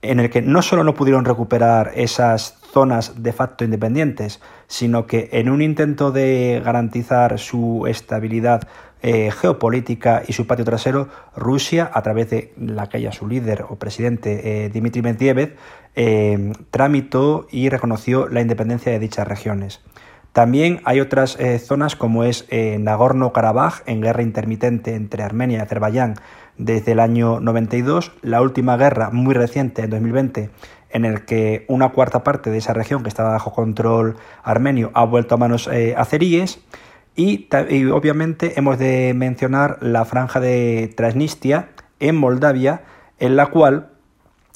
en 0.00 0.18
el 0.18 0.30
que 0.30 0.40
no 0.40 0.62
solo 0.62 0.82
no 0.82 0.94
pudieron 0.94 1.26
recuperar 1.26 1.92
esas 1.94 2.58
zonas 2.72 3.22
de 3.22 3.34
facto 3.34 3.64
independientes, 3.64 4.40
sino 4.66 5.06
que 5.06 5.28
en 5.32 5.50
un 5.50 5.60
intento 5.60 6.10
de 6.10 6.62
garantizar 6.64 7.38
su 7.38 7.86
estabilidad 7.86 8.66
eh, 9.02 9.30
geopolítica 9.30 10.22
y 10.26 10.32
su 10.32 10.46
patio 10.46 10.64
trasero, 10.64 11.08
Rusia, 11.36 11.90
a 11.92 12.00
través 12.00 12.30
de 12.30 12.54
la 12.58 12.88
que 12.88 12.96
haya 12.96 13.12
su 13.12 13.28
líder 13.28 13.64
o 13.68 13.76
presidente 13.76 14.64
eh, 14.64 14.68
Dmitry 14.70 15.02
Medvedev, 15.02 15.56
eh, 15.96 16.52
tramitó 16.70 17.46
y 17.50 17.68
reconoció 17.68 18.28
la 18.28 18.40
independencia 18.40 18.92
de 18.92 18.98
dichas 18.98 19.26
regiones. 19.26 19.80
También 20.32 20.80
hay 20.84 21.00
otras 21.00 21.36
zonas 21.66 21.96
como 21.96 22.22
es 22.22 22.46
Nagorno-Karabaj, 22.52 23.82
en 23.86 24.00
guerra 24.00 24.22
intermitente 24.22 24.94
entre 24.94 25.24
Armenia 25.24 25.58
y 25.58 25.60
Azerbaiyán, 25.60 26.14
desde 26.60 26.92
el 26.92 27.00
año 27.00 27.40
92, 27.40 28.12
la 28.22 28.42
última 28.42 28.76
guerra 28.76 29.10
muy 29.10 29.34
reciente, 29.34 29.82
en 29.82 29.90
2020, 29.90 30.50
en 30.90 31.04
el 31.04 31.24
que 31.24 31.64
una 31.68 31.90
cuarta 31.90 32.22
parte 32.22 32.50
de 32.50 32.58
esa 32.58 32.74
región 32.74 33.02
que 33.02 33.08
estaba 33.08 33.30
bajo 33.30 33.52
control 33.52 34.16
armenio 34.42 34.90
ha 34.94 35.04
vuelto 35.04 35.34
a 35.34 35.38
manos 35.38 35.68
eh, 35.72 35.94
azeríes. 35.96 36.60
Y, 37.16 37.48
obviamente 37.92 38.58
hemos 38.58 38.78
de 38.78 39.12
mencionar 39.14 39.78
la 39.80 40.04
franja 40.04 40.40
de 40.40 40.92
Transnistria 40.96 41.70
en 41.98 42.16
Moldavia, 42.16 42.82
en 43.18 43.36
la 43.36 43.46
cual 43.46 43.89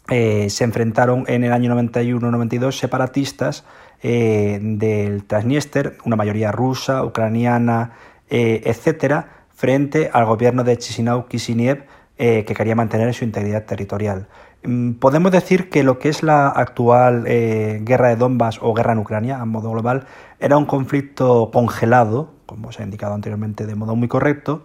eh, 0.08 0.49
se 0.50 0.64
enfrentaron 0.64 1.25
en 1.28 1.44
el 1.44 1.52
año 1.52 1.75
91-92 1.75 2.73
separatistas 2.73 3.64
eh, 4.02 4.58
del 4.62 5.25
Transnistria, 5.25 5.92
una 6.04 6.16
mayoría 6.16 6.52
rusa, 6.52 7.04
ucraniana, 7.04 7.92
etcétera, 8.28 9.46
frente 9.54 10.11
al 10.12 10.25
gobierno 10.25 10.64
de 10.64 10.76
Chisinau 10.76 11.26
Kishinev 11.28 11.84
eh, 12.16 12.44
que 12.44 12.54
quería 12.54 12.76
mantener 12.76 13.12
su 13.12 13.25
integridad 13.25 13.64
territorial. 13.64 14.28
Mm, 14.62 14.92
podemos 14.92 15.32
decir 15.32 15.68
que 15.68 15.82
lo 15.82 15.99
que 15.99 16.08
es 16.08 16.23
la 16.23 16.46
actual 16.46 17.25
eh, 17.26 17.80
guerra 17.82 18.11
de 18.11 18.14
Donbass 18.14 18.61
o 18.62 18.73
guerra 18.73 18.92
en 18.92 19.00
Ucrania, 19.00 19.40
a 19.40 19.44
modo 19.44 19.73
global, 19.73 20.06
era 20.38 20.56
un 20.56 20.64
conflicto 20.64 21.50
congelado, 21.52 22.30
como 22.46 22.70
se 22.70 22.82
ha 22.82 22.84
indicado 22.84 23.14
anteriormente 23.14 23.66
de 23.66 23.75
modo 23.75 23.96
muy 23.96 24.06
correcto, 24.06 24.64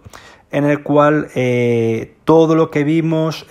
en 0.50 0.64
el 0.64 0.82
cual 0.82 1.28
eh, 1.34 2.16
todo 2.24 2.54
lo 2.54 2.70
que 2.70 2.84
vimos, 2.84 3.46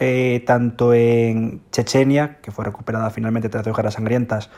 tanto 0.46 0.94
en 0.94 1.62
Chechenia, 1.72 2.40
que 2.42 2.52
fue 2.52 2.66
recuperada 2.66 3.10
finalmente 3.10 3.50
tras 3.50 3.64
dos 3.64 3.76
guerras 3.76 3.94
sangrientas, 3.94 4.50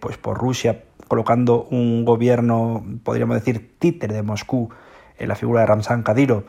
pues 0.00 0.18
por 0.18 0.38
Rusia, 0.38 0.84
colocando 1.08 1.64
un 1.70 2.04
gobierno, 2.04 2.84
podríamos 3.04 3.36
decir, 3.36 3.76
títere 3.78 4.14
de 4.14 4.22
Moscú, 4.22 4.70
en 5.18 5.28
la 5.28 5.34
figura 5.36 5.60
de 5.60 5.66
Ramzan 5.66 6.02
Kadyrov, 6.02 6.44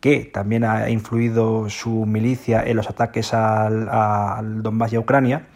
que 0.00 0.20
también 0.24 0.64
ha 0.64 0.90
influido 0.90 1.68
su 1.70 2.06
milicia 2.06 2.62
en 2.62 2.76
los 2.76 2.88
ataques 2.88 3.34
al, 3.34 4.62
Donbass 4.62 4.92
y 4.92 4.96
a 4.96 5.00
Ucrania, 5.00 5.46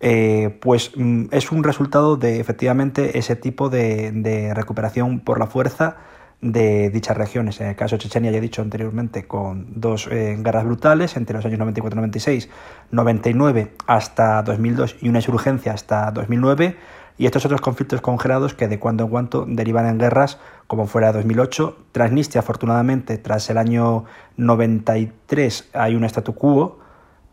eh, 0.00 0.58
pues 0.60 0.92
mm, 0.96 1.26
es 1.30 1.50
un 1.50 1.64
resultado 1.64 2.16
de 2.16 2.40
efectivamente 2.40 3.18
ese 3.18 3.36
tipo 3.36 3.68
de, 3.68 4.52
recuperación 4.54 5.20
por 5.20 5.38
la 5.38 5.46
fuerza 5.46 5.96
de 6.40 6.90
dichas 6.90 7.16
regiones. 7.16 7.60
En 7.60 7.68
el 7.68 7.76
caso 7.76 7.96
de 7.96 8.02
Chechenia, 8.02 8.30
ya 8.30 8.38
he 8.38 8.40
dicho 8.40 8.62
anteriormente, 8.62 9.26
con 9.26 9.80
dos 9.80 10.08
eh, 10.10 10.36
guerras 10.38 10.64
brutales 10.64 11.16
entre 11.16 11.36
los 11.36 11.44
años 11.44 11.58
94-96, 11.60 12.48
99 12.90 13.72
hasta 13.86 14.42
2002 14.42 14.96
y 15.00 15.08
una 15.08 15.18
insurgencia 15.18 15.72
hasta 15.72 16.10
2009 16.10 16.76
y 17.18 17.26
estos 17.26 17.44
otros 17.46 17.60
conflictos 17.60 18.00
congelados 18.00 18.54
que 18.54 18.68
de 18.68 18.78
cuando 18.78 19.04
en 19.04 19.10
cuando 19.10 19.46
derivan 19.48 19.86
en 19.86 19.98
guerras, 19.98 20.38
como 20.66 20.86
fuera 20.86 21.12
2008. 21.12 21.76
Transnistria, 21.92 22.40
afortunadamente, 22.40 23.16
tras 23.18 23.48
el 23.48 23.58
año 23.58 24.04
93 24.36 25.70
hay 25.72 25.94
un 25.94 26.04
statu 26.04 26.34
quo, 26.34 26.78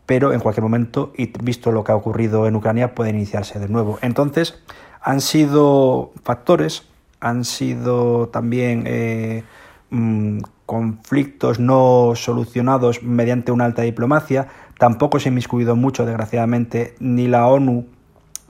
pero 0.06 0.32
en 0.32 0.40
cualquier 0.40 0.62
momento, 0.62 1.12
y 1.16 1.30
visto 1.42 1.70
lo 1.70 1.84
que 1.84 1.92
ha 1.92 1.96
ocurrido 1.96 2.46
en 2.46 2.56
Ucrania, 2.56 2.94
puede 2.94 3.10
iniciarse 3.10 3.58
de 3.58 3.68
nuevo. 3.68 3.98
Entonces, 4.00 4.62
han 5.02 5.20
sido 5.20 6.12
factores, 6.22 6.88
han 7.24 7.44
sido 7.44 8.28
también 8.28 8.84
eh, 8.86 9.44
mm, 9.88 10.40
conflictos 10.66 11.58
no 11.58 12.12
solucionados 12.14 13.02
mediante 13.02 13.50
una 13.50 13.64
alta 13.64 13.82
diplomacia. 13.82 14.48
Tampoco 14.78 15.18
se 15.18 15.28
ha 15.28 15.32
inmiscuido 15.32 15.74
mucho, 15.74 16.04
desgraciadamente, 16.04 16.94
ni 17.00 17.26
la 17.26 17.46
ONU 17.46 17.86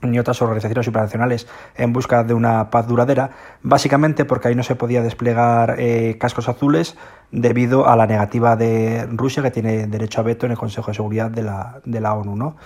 ni 0.01 0.19
otras 0.19 0.41
organizaciones 0.41 0.85
supranacionales 0.85 1.47
en 1.75 1.93
busca 1.93 2.23
de 2.23 2.33
una 2.33 2.69
paz 2.69 2.85
duradera, 2.85 3.31
básicamente 3.63 4.25
porque 4.25 4.49
ahí 4.49 4.55
no 4.55 4.61
se 4.61 4.75
podía 4.75 5.01
desplegar 5.01 5.77
eh, 5.79 6.17
cascos 6.19 6.49
azules 6.49 6.95
debido 7.31 7.87
a 7.87 7.95
la 7.95 8.05
negativa 8.05 8.55
de 8.55 9.07
Rusia 9.09 9.41
que 9.41 9.51
tiene 9.51 9.87
derecho 9.87 10.19
a 10.19 10.23
veto 10.23 10.45
en 10.45 10.51
el 10.51 10.57
Consejo 10.57 10.91
de 10.91 10.95
Seguridad 10.95 11.31
de 11.31 11.43
la, 11.43 11.81
de 11.85 12.01
la 12.01 12.13
ONU. 12.13 12.35
¿no? 12.35 12.57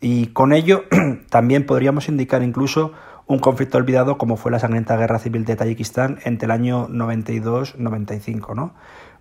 Y 0.00 0.26
con 0.28 0.52
ello 0.52 0.84
también 1.30 1.64
podríamos 1.64 2.08
indicar 2.08 2.42
incluso 2.42 2.92
un 3.32 3.38
conflicto 3.38 3.78
olvidado 3.78 4.18
como 4.18 4.36
fue 4.36 4.52
la 4.52 4.58
sangrienta 4.58 4.94
guerra 4.98 5.18
civil 5.18 5.46
de 5.46 5.56
Tayikistán 5.56 6.18
entre 6.24 6.44
el 6.44 6.50
año 6.50 6.86
92-95. 6.88 8.54
¿no? 8.54 8.74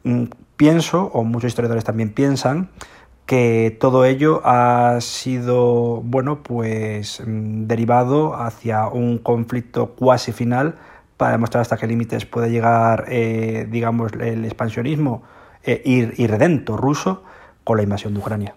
Mm, 0.04 0.26
pienso, 0.58 1.06
o 1.14 1.24
muchos 1.24 1.48
historiadores 1.48 1.86
también 1.86 2.12
piensan, 2.12 2.70
que 3.26 3.78
todo 3.80 4.04
ello 4.04 4.42
ha 4.44 5.00
sido, 5.00 6.02
bueno, 6.02 6.44
pues 6.44 7.24
mm, 7.26 7.68
derivado 7.68 8.36
hacia 8.36 8.88
un 8.88 9.18
conflicto 9.18 9.92
cuasi 9.92 10.34
final 10.34 10.76
para 11.16 11.32
demostrar 11.32 11.62
hasta 11.62 11.78
qué 11.78 11.88
límites 11.88 12.26
puede 12.26 12.52
llegar, 12.52 13.06
eh, 13.08 13.66
digamos, 13.72 14.12
el 14.12 14.44
expansionismo 14.44 15.24
eh, 15.64 16.12
irredento 16.18 16.76
ruso 16.76 17.24
con 17.64 17.78
la 17.78 17.84
invasión 17.84 18.14
de 18.14 18.20
Ucrania. 18.20 18.56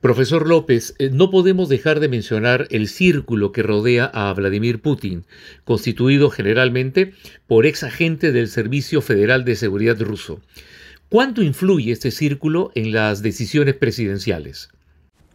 Profesor 0.00 0.48
López, 0.48 0.94
eh, 0.98 1.10
no 1.12 1.30
podemos 1.30 1.68
dejar 1.68 2.00
de 2.00 2.08
mencionar 2.08 2.66
el 2.70 2.88
círculo 2.88 3.52
que 3.52 3.62
rodea 3.62 4.06
a 4.06 4.32
Vladimir 4.32 4.80
Putin, 4.80 5.26
constituido 5.64 6.30
generalmente 6.30 7.12
por 7.46 7.66
ex 7.66 7.82
agentes 7.82 8.32
del 8.32 8.48
Servicio 8.48 9.02
Federal 9.02 9.44
de 9.44 9.56
Seguridad 9.56 10.00
ruso. 10.00 10.40
¿Cuánto 11.10 11.42
influye 11.42 11.92
este 11.92 12.12
círculo 12.12 12.70
en 12.74 12.92
las 12.92 13.20
decisiones 13.20 13.74
presidenciales? 13.74 14.70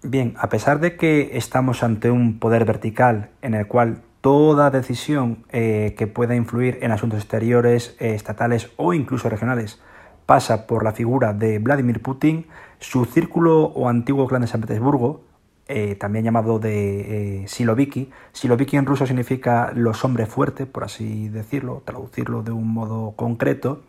Bien, 0.01 0.33
a 0.37 0.49
pesar 0.49 0.79
de 0.79 0.95
que 0.95 1.37
estamos 1.37 1.83
ante 1.83 2.09
un 2.09 2.39
poder 2.39 2.65
vertical 2.65 3.29
en 3.43 3.53
el 3.53 3.67
cual 3.67 4.01
toda 4.21 4.71
decisión 4.71 5.45
eh, 5.51 5.93
que 5.95 6.07
pueda 6.07 6.35
influir 6.35 6.79
en 6.81 6.91
asuntos 6.91 7.19
exteriores, 7.19 7.95
eh, 7.99 8.15
estatales 8.15 8.71
o 8.77 8.95
incluso 8.95 9.29
regionales 9.29 9.79
pasa 10.25 10.65
por 10.65 10.83
la 10.83 10.93
figura 10.93 11.33
de 11.33 11.59
Vladimir 11.59 12.01
Putin, 12.01 12.47
su 12.79 13.05
círculo 13.05 13.63
o 13.63 13.89
antiguo 13.89 14.27
clan 14.27 14.41
de 14.41 14.47
San 14.47 14.61
Petersburgo, 14.61 15.21
eh, 15.67 15.95
también 15.95 16.23
llamado 16.25 16.59
de 16.59 17.45
Siloviki, 17.47 18.11
Siloviki 18.33 18.77
en 18.77 18.85
ruso 18.85 19.07
significa 19.07 19.71
los 19.73 20.05
hombres 20.05 20.29
fuertes, 20.29 20.67
por 20.67 20.83
así 20.83 21.27
decirlo, 21.29 21.81
traducirlo 21.85 22.43
de 22.43 22.51
un 22.51 22.71
modo 22.71 23.13
concreto, 23.15 23.81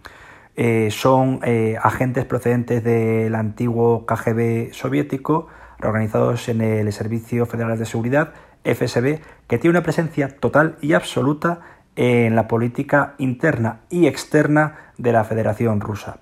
eh, 0.57 0.88
son 0.90 1.40
eh, 1.43 1.76
agentes 1.83 2.25
procedentes 2.25 2.83
del 2.83 3.35
antiguo 3.35 4.07
KGB 4.07 4.73
soviético, 4.73 5.49
organizados 5.83 6.49
en 6.49 6.62
el 6.62 6.90
Servicio 6.95 7.45
Federal 7.45 7.78
de 7.78 7.85
Seguridad, 7.85 8.33
FSB, 8.64 9.21
que 9.47 9.59
tiene 9.59 9.76
una 9.76 9.83
presencia 9.83 10.28
total 10.28 10.78
y 10.81 10.95
absoluta 10.95 11.61
en 11.95 12.35
la 12.35 12.49
política 12.49 13.14
interna 13.19 13.81
y 13.90 14.07
externa 14.07 14.93
de 14.97 15.12
la 15.12 15.25
Federación 15.25 15.81
Rusa. 15.81 16.21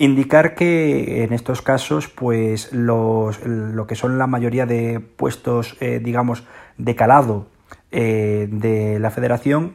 Indicar 0.00 0.54
que 0.54 1.24
en 1.24 1.34
estos 1.34 1.60
casos, 1.60 2.08
pues 2.08 2.72
los, 2.72 3.44
lo 3.44 3.86
que 3.86 3.94
son 3.94 4.16
la 4.16 4.26
mayoría 4.26 4.64
de 4.64 4.98
puestos, 4.98 5.76
eh, 5.80 6.00
digamos, 6.02 6.46
de 6.78 6.96
calado 6.96 7.48
eh, 7.90 8.48
de 8.50 8.98
la 8.98 9.10
federación 9.10 9.74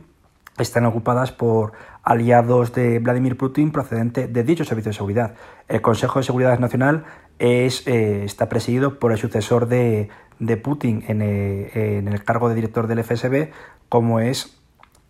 están 0.58 0.88
ocupadas 0.88 1.32
por 1.32 1.74
aliados 2.02 2.74
de 2.74 2.98
Vladimir 2.98 3.38
Putin 3.38 3.72
procedente 3.72 4.28
de 4.28 4.44
dicho 4.44 4.66
servicio 4.66 4.90
de 4.90 4.96
seguridad. 4.96 5.36
El 5.68 5.84
Consejo 5.84 6.18
de 6.18 6.24
Seguridad 6.24 6.58
Nacional 6.58 7.06
es, 7.38 7.86
eh, 7.86 8.24
está 8.26 8.50
presidido 8.50 8.98
por 8.98 9.12
el 9.12 9.20
sucesor 9.20 9.68
de, 9.68 10.10
Putin 10.64 11.04
en, 11.08 11.22
en, 11.22 12.08
el 12.08 12.24
cargo 12.24 12.50
de 12.50 12.56
director 12.56 12.88
del 12.88 13.04
FSB, 13.04 13.52
como 13.90 14.20
es 14.20 14.58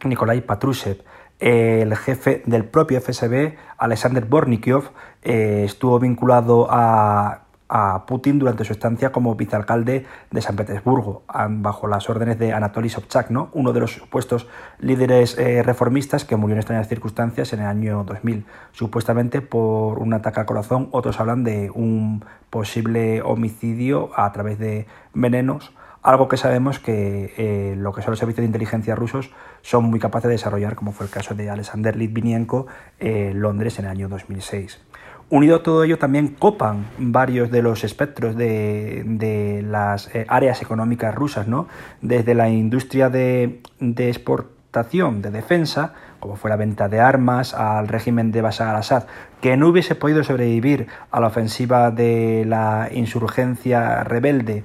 Nikolai 0.03 0.41
Patrushev 0.41 1.05
el 1.39 1.95
jefe 1.95 2.41
del 2.45 2.65
propio 2.65 2.99
FSB, 3.01 3.55
Alexander 3.77 4.25
Bornikiov, 4.25 4.91
eh, 5.23 5.63
estuvo 5.65 5.99
vinculado 5.99 6.67
a, 6.69 7.41
Putin 8.07 8.39
durante 8.39 8.63
su 8.63 8.71
estancia 8.71 9.11
como 9.11 9.35
vicealcalde 9.35 10.05
de 10.31 10.41
San 10.41 10.55
Petersburgo, 10.55 11.23
bajo 11.49 11.87
las 11.87 12.09
órdenes 12.09 12.39
de 12.39 12.53
Anatoly 12.53 12.87
Sobchak, 12.87 13.31
¿no? 13.31 13.49
uno 13.51 13.73
de 13.73 13.81
los 13.81 13.91
supuestos 13.91 14.47
líderes 14.79 15.37
eh, 15.37 15.61
reformistas 15.61 16.23
que 16.23 16.37
murió 16.37 16.53
en 16.53 16.59
extrañas 16.59 16.87
circunstancias 16.87 17.51
en 17.51 17.61
el 17.61 17.65
año 17.65 18.05
2000, 18.05 18.45
supuestamente 18.71 19.41
por 19.41 19.97
un 19.97 20.13
ataque 20.13 20.39
al 20.39 20.45
corazón. 20.45 20.87
Otros 20.91 21.19
hablan 21.19 21.43
de 21.43 21.69
un 21.73 22.23
posible 22.49 23.21
homicidio 23.23 24.11
a 24.15 24.31
través 24.31 24.57
de 24.57 24.85
venenos 25.13 25.73
algo 26.05 26.27
que 26.27 26.37
sabemos 26.37 26.77
que 26.77 27.33
eh, 27.35 27.75
lo 27.75 27.91
que 27.91 28.03
son 28.03 28.11
los 28.11 28.19
servicios 28.19 28.43
de 28.43 28.45
inteligencia 28.45 28.93
rusos 28.93 29.31
son 29.63 29.85
muy 29.85 29.99
capaces 29.99 30.27
de 30.27 30.33
desarrollar, 30.33 30.75
como 30.75 30.91
fue 30.91 31.07
el 31.07 31.11
caso 31.11 31.33
de 31.33 31.49
Alexander 31.49 31.95
Litvinenko 31.95 32.67
eh, 32.99 33.29
en 33.31 33.41
Londres 33.41 33.79
en 33.79 33.85
el 33.85 33.91
año 33.91 34.07
2006. 34.07 34.79
Unido 35.31 35.55
a 35.55 35.63
todo 35.63 35.83
ello, 35.83 35.97
también 35.97 36.27
copan 36.27 36.85
varios 36.99 37.49
de 37.49 37.63
los 37.63 37.83
espectros 37.83 38.35
de, 38.35 39.65
las 39.67 40.13
eh, 40.13 40.27
áreas 40.29 40.61
económicas 40.61 41.15
rusas, 41.15 41.47
¿no? 41.47 41.67
desde 42.01 42.35
la 42.35 42.49
industria 42.49 43.09
de, 43.09 43.61
de, 43.79 44.09
exportación, 44.09 45.23
de 45.23 45.31
defensa, 45.31 45.93
como 46.19 46.35
fue 46.35 46.51
la 46.51 46.55
venta 46.55 46.87
de 46.87 46.99
armas, 46.99 47.55
al 47.55 47.87
régimen 47.87 48.31
de 48.31 48.43
Bashar 48.43 48.67
al-Assad, 48.67 49.05
que 49.41 49.57
no 49.57 49.69
hubiese 49.69 49.95
podido 49.95 50.23
sobrevivir 50.23 50.85
a 51.09 51.19
la 51.19 51.27
ofensiva 51.27 51.89
de 51.89 52.45
la 52.45 52.89
insurgencia 52.91 54.03
rebelde 54.03 54.63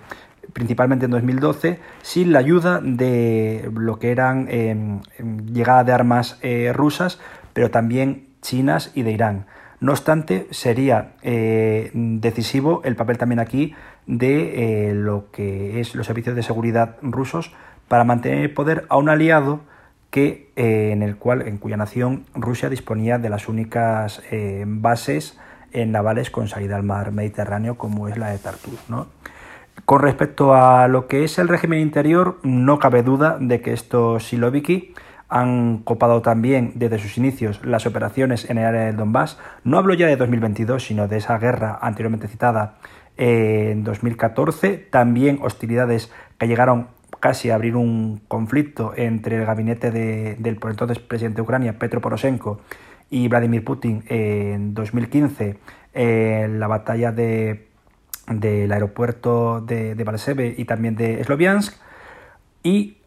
principalmente 0.52 1.04
en 1.04 1.10
2012, 1.10 1.80
sin 2.02 2.32
la 2.32 2.38
ayuda 2.38 2.80
de 2.82 3.70
lo 3.74 3.98
que 3.98 4.10
eran 4.10 4.46
em, 4.50 5.00
llegada 5.46 5.84
de 5.84 5.92
armas 5.92 6.38
eh, 6.42 6.72
rusas, 6.74 7.20
pero 7.52 7.70
también 7.70 8.28
chinas 8.42 8.92
y 8.94 9.02
de 9.02 9.12
Irán. 9.12 9.46
No 9.80 9.92
obstante, 9.92 10.46
sería 10.50 11.12
eh, 11.22 11.90
decisivo 11.94 12.82
el 12.84 12.96
papel 12.96 13.18
también 13.18 13.38
aquí 13.38 13.74
de 14.06 14.90
eh, 14.90 14.94
lo 14.94 15.30
que 15.30 15.80
es 15.80 15.94
los 15.94 16.06
servicios 16.06 16.36
de 16.36 16.42
seguridad 16.42 16.96
rusos 17.00 17.52
para 17.88 18.04
mantener 18.04 18.40
el 18.40 18.52
poder 18.52 18.84
a 18.88 18.96
un 18.96 19.08
aliado 19.08 19.60
que 20.10 20.50
en 20.56 21.02
el 21.02 21.16
cual 21.16 21.42
en 21.46 21.56
cuya 21.58 21.76
nación 21.76 22.26
Rusia 22.34 22.68
disponía 22.68 23.18
de 23.18 23.30
las 23.30 23.48
únicas 23.48 24.20
bases 24.66 25.38
navales 25.72 26.30
con 26.30 26.48
salida 26.48 26.74
al 26.74 26.82
mar 26.82 27.12
Mediterráneo 27.12 27.78
como 27.78 28.08
es 28.08 28.18
la 28.18 28.30
de 28.30 28.38
Tartus, 28.38 28.80
¿no? 28.88 29.06
Con 29.84 30.00
respecto 30.00 30.54
a 30.54 30.88
lo 30.88 31.06
que 31.06 31.24
es 31.24 31.38
el 31.38 31.48
régimen 31.48 31.80
interior, 31.80 32.38
no 32.42 32.78
cabe 32.78 33.02
duda 33.02 33.38
de 33.40 33.60
que 33.60 33.72
estos 33.72 34.24
Siloviki 34.24 34.94
han 35.28 35.78
copado 35.78 36.22
también 36.22 36.72
desde 36.74 36.98
sus 36.98 37.16
inicios 37.16 37.64
las 37.64 37.86
operaciones 37.86 38.50
en 38.50 38.58
el 38.58 38.66
área 38.66 38.82
del 38.82 38.96
Donbass. 38.96 39.38
No 39.64 39.78
hablo 39.78 39.94
ya 39.94 40.06
de 40.06 40.16
2022, 40.16 40.84
sino 40.84 41.08
de 41.08 41.18
esa 41.18 41.38
guerra 41.38 41.78
anteriormente 41.80 42.28
citada 42.28 42.78
en 43.16 43.84
2014. 43.84 44.76
También 44.76 45.38
hostilidades 45.42 46.12
que 46.38 46.48
llegaron 46.48 46.88
casi 47.20 47.50
a 47.50 47.54
abrir 47.54 47.76
un 47.76 48.20
conflicto 48.28 48.92
entre 48.96 49.36
el 49.36 49.46
gabinete 49.46 49.90
del 49.90 50.56
por 50.56 50.70
entonces 50.70 50.98
presidente 50.98 51.36
de 51.36 51.42
Ucrania, 51.42 51.78
Petro 51.78 52.00
Poroshenko, 52.00 52.60
y 53.10 53.28
Vladimir 53.28 53.64
Putin 53.64 54.04
en 54.08 54.72
2015, 54.72 55.58
en 55.94 56.60
la 56.60 56.66
batalla 56.68 57.12
de 57.12 57.69
del 58.30 58.72
aeropuerto 58.72 59.60
de, 59.60 59.94
de 59.94 60.54
y 60.56 60.64
también 60.64 60.96
de 60.96 61.22
Sloviansk. 61.24 61.76
Y 62.62 62.98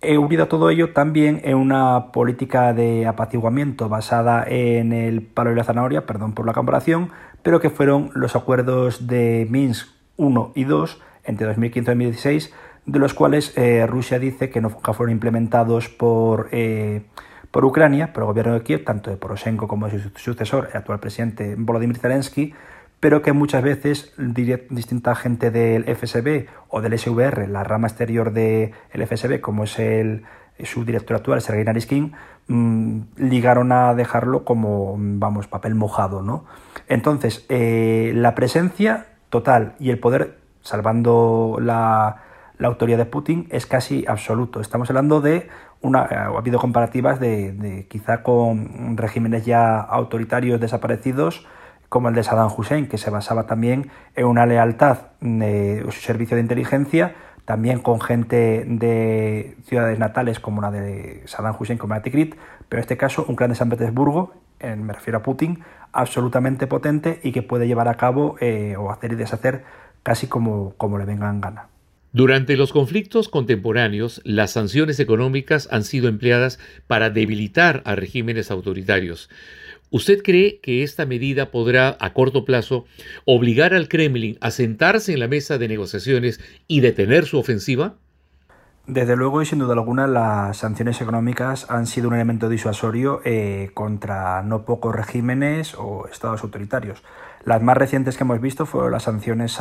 he 0.00 0.18
unido 0.18 0.46
todo 0.48 0.70
ello 0.70 0.92
también 0.92 1.40
en 1.44 1.56
una 1.56 2.12
política 2.12 2.72
de 2.72 3.06
apaciguamiento 3.06 3.88
basada 3.88 4.44
en 4.46 4.92
el 4.92 5.22
palo 5.22 5.52
y 5.52 5.56
la 5.56 5.64
zanahoria, 5.64 6.06
perdón 6.06 6.32
por 6.34 6.46
la 6.46 6.52
comparación, 6.52 7.10
pero 7.42 7.60
que 7.60 7.70
fueron 7.70 8.10
los 8.14 8.36
acuerdos 8.36 9.06
de 9.06 9.46
Minsk 9.50 9.88
1 10.16 10.52
y 10.54 10.64
2 10.64 11.02
entre 11.24 11.46
2015 11.46 11.90
y 11.90 11.94
2016, 11.94 12.54
de 12.86 12.98
los 12.98 13.12
cuales 13.12 13.52
eh, 13.56 13.86
Rusia 13.86 14.18
dice 14.18 14.50
que 14.50 14.60
nunca 14.60 14.92
fueron 14.92 15.12
implementados 15.12 15.88
por, 15.88 16.48
eh, 16.52 17.02
por 17.50 17.64
Ucrania, 17.64 18.12
por 18.12 18.22
el 18.22 18.28
gobierno 18.28 18.54
de 18.54 18.62
Kiev, 18.62 18.84
tanto 18.84 19.10
de 19.10 19.16
Poroshenko 19.16 19.68
como 19.68 19.88
de 19.88 20.00
su 20.00 20.10
sucesor, 20.16 20.68
el 20.70 20.78
actual 20.78 21.00
presidente 21.00 21.54
Volodymyr 21.58 21.98
Zelensky, 21.98 22.54
pero 23.00 23.22
que 23.22 23.32
muchas 23.32 23.62
veces 23.62 24.12
distinta 24.16 25.14
gente 25.14 25.50
del 25.50 25.84
FSB 25.84 26.46
o 26.68 26.80
del 26.80 26.98
SVR, 26.98 27.48
la 27.48 27.62
rama 27.62 27.86
exterior 27.86 28.32
del 28.32 28.72
FSB, 28.92 29.40
como 29.40 29.64
es 29.64 29.78
el 29.78 30.24
subdirector 30.64 31.16
actual, 31.16 31.40
Sergei 31.40 31.64
Nariskin, 31.64 32.12
mm, 32.48 33.00
ligaron 33.16 33.70
a 33.70 33.94
dejarlo 33.94 34.44
como, 34.44 34.96
vamos, 34.98 35.46
papel 35.46 35.74
mojado, 35.76 36.22
¿no? 36.22 36.44
Entonces, 36.88 37.46
eh, 37.48 38.12
la 38.14 38.34
presencia 38.34 39.06
total 39.30 39.74
y 39.78 39.90
el 39.90 39.98
poder, 40.00 40.38
salvando 40.62 41.58
la, 41.60 42.24
autoridad 42.60 42.98
de 42.98 43.04
Putin, 43.06 43.46
es 43.50 43.66
casi 43.66 44.04
absoluto. 44.08 44.60
Estamos 44.60 44.90
hablando 44.90 45.20
de 45.20 45.48
una, 45.80 46.06
eh, 46.06 46.16
ha 46.16 46.26
habido 46.36 46.58
comparativas 46.58 47.20
de, 47.20 47.52
de 47.52 47.86
quizá 47.86 48.24
con 48.24 48.96
regímenes 48.96 49.46
ya 49.46 49.78
autoritarios 49.78 50.60
desaparecidos, 50.60 51.46
como 51.88 52.08
el 52.08 52.14
de 52.14 52.22
Saddam 52.22 52.50
Hussein, 52.56 52.88
que 52.88 52.98
se 52.98 53.10
basaba 53.10 53.46
también 53.46 53.90
en 54.14 54.26
una 54.26 54.46
lealtad 54.46 54.98
de 55.20 55.84
su 55.90 56.00
servicio 56.00 56.36
de 56.36 56.42
inteligencia, 56.42 57.14
también 57.44 57.80
con 57.80 58.00
gente 58.00 58.64
de 58.66 59.56
ciudades 59.64 59.98
natales 59.98 60.38
como 60.38 60.60
la 60.60 60.70
de 60.70 61.22
Saddam 61.26 61.56
Hussein, 61.58 61.78
como 61.78 61.94
la 61.94 62.02
Tikrit, 62.02 62.34
pero 62.68 62.80
en 62.80 62.82
este 62.82 62.96
caso 62.96 63.24
un 63.26 63.36
clan 63.36 63.50
de 63.50 63.56
San 63.56 63.70
Petersburgo, 63.70 64.34
me 64.60 64.92
refiero 64.92 65.18
a 65.18 65.22
Putin, 65.22 65.60
absolutamente 65.92 66.66
potente 66.66 67.20
y 67.22 67.32
que 67.32 67.42
puede 67.42 67.66
llevar 67.66 67.88
a 67.88 67.94
cabo 67.94 68.36
eh, 68.40 68.76
o 68.76 68.90
hacer 68.90 69.12
y 69.12 69.16
deshacer 69.16 69.64
casi 70.02 70.26
como, 70.26 70.74
como 70.76 70.98
le 70.98 71.04
venga 71.04 71.30
en 71.30 71.40
gana. 71.40 71.68
Durante 72.12 72.56
los 72.56 72.72
conflictos 72.72 73.28
contemporáneos, 73.28 74.22
las 74.24 74.52
sanciones 74.52 74.98
económicas 74.98 75.68
han 75.70 75.84
sido 75.84 76.08
empleadas 76.08 76.58
para 76.86 77.10
debilitar 77.10 77.82
a 77.84 77.94
regímenes 77.94 78.50
autoritarios. 78.50 79.28
¿Usted 79.90 80.22
cree 80.22 80.60
que 80.60 80.82
esta 80.82 81.06
medida 81.06 81.50
podrá, 81.50 81.96
a 82.00 82.12
corto 82.12 82.44
plazo, 82.44 82.84
obligar 83.24 83.72
al 83.72 83.88
Kremlin 83.88 84.36
a 84.40 84.50
sentarse 84.50 85.14
en 85.14 85.20
la 85.20 85.28
mesa 85.28 85.56
de 85.56 85.68
negociaciones 85.68 86.40
y 86.66 86.80
detener 86.80 87.24
su 87.24 87.38
ofensiva? 87.38 87.94
Desde 88.86 89.16
luego 89.16 89.42
y 89.42 89.46
sin 89.46 89.58
duda 89.58 89.74
alguna 89.74 90.06
las 90.06 90.56
sanciones 90.58 91.00
económicas 91.00 91.70
han 91.70 91.86
sido 91.86 92.08
un 92.08 92.14
elemento 92.14 92.48
disuasorio 92.48 93.20
eh, 93.24 93.70
contra 93.74 94.42
no 94.42 94.64
pocos 94.64 94.94
regímenes 94.94 95.74
o 95.74 96.06
estados 96.10 96.42
autoritarios. 96.42 97.02
Las 97.44 97.62
más 97.62 97.76
recientes 97.76 98.16
que 98.16 98.24
hemos 98.24 98.40
visto 98.40 98.66
fueron 98.66 98.92
las 98.92 99.02
sanciones 99.02 99.60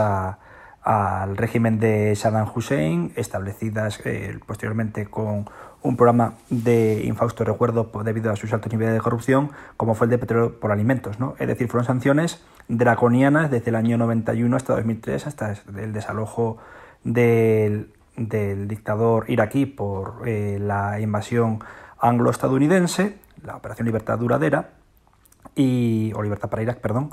al 0.87 1.35
régimen 1.35 1.79
de 1.79 2.15
Saddam 2.15 2.47
Hussein, 2.55 3.11
establecidas 3.17 3.99
eh, 4.05 4.39
posteriormente 4.45 5.07
con 5.07 5.49
un 5.81 5.97
programa 5.97 6.35
de 6.49 7.03
infausto 7.03 7.43
recuerdo 7.43 7.91
debido 8.05 8.31
a 8.31 8.37
sus 8.37 8.53
altos 8.53 8.71
niveles 8.71 8.93
de 8.93 9.01
corrupción, 9.01 9.51
como 9.75 9.95
fue 9.95 10.05
el 10.05 10.11
de 10.11 10.17
petróleo 10.17 10.61
por 10.61 10.71
alimentos. 10.71 11.19
¿no? 11.19 11.35
Es 11.39 11.47
decir, 11.49 11.67
fueron 11.67 11.85
sanciones 11.85 12.41
draconianas 12.69 13.51
desde 13.51 13.69
el 13.69 13.75
año 13.75 13.97
91 13.97 14.55
hasta 14.55 14.75
2003, 14.75 15.27
hasta 15.27 15.55
el 15.75 15.91
desalojo 15.91 16.57
del, 17.03 17.91
dictador 18.15 19.25
iraquí 19.27 19.65
por 19.65 20.21
eh, 20.25 20.57
la 20.57 21.01
invasión 21.01 21.59
anglo-estadounidense, 21.99 23.17
la 23.43 23.57
Operación 23.57 23.87
Libertad 23.87 24.17
Duradera, 24.19 24.69
y, 25.53 26.13
o 26.15 26.23
Libertad 26.23 26.49
para 26.49 26.61
Irak, 26.61 26.79
perdón, 26.79 27.09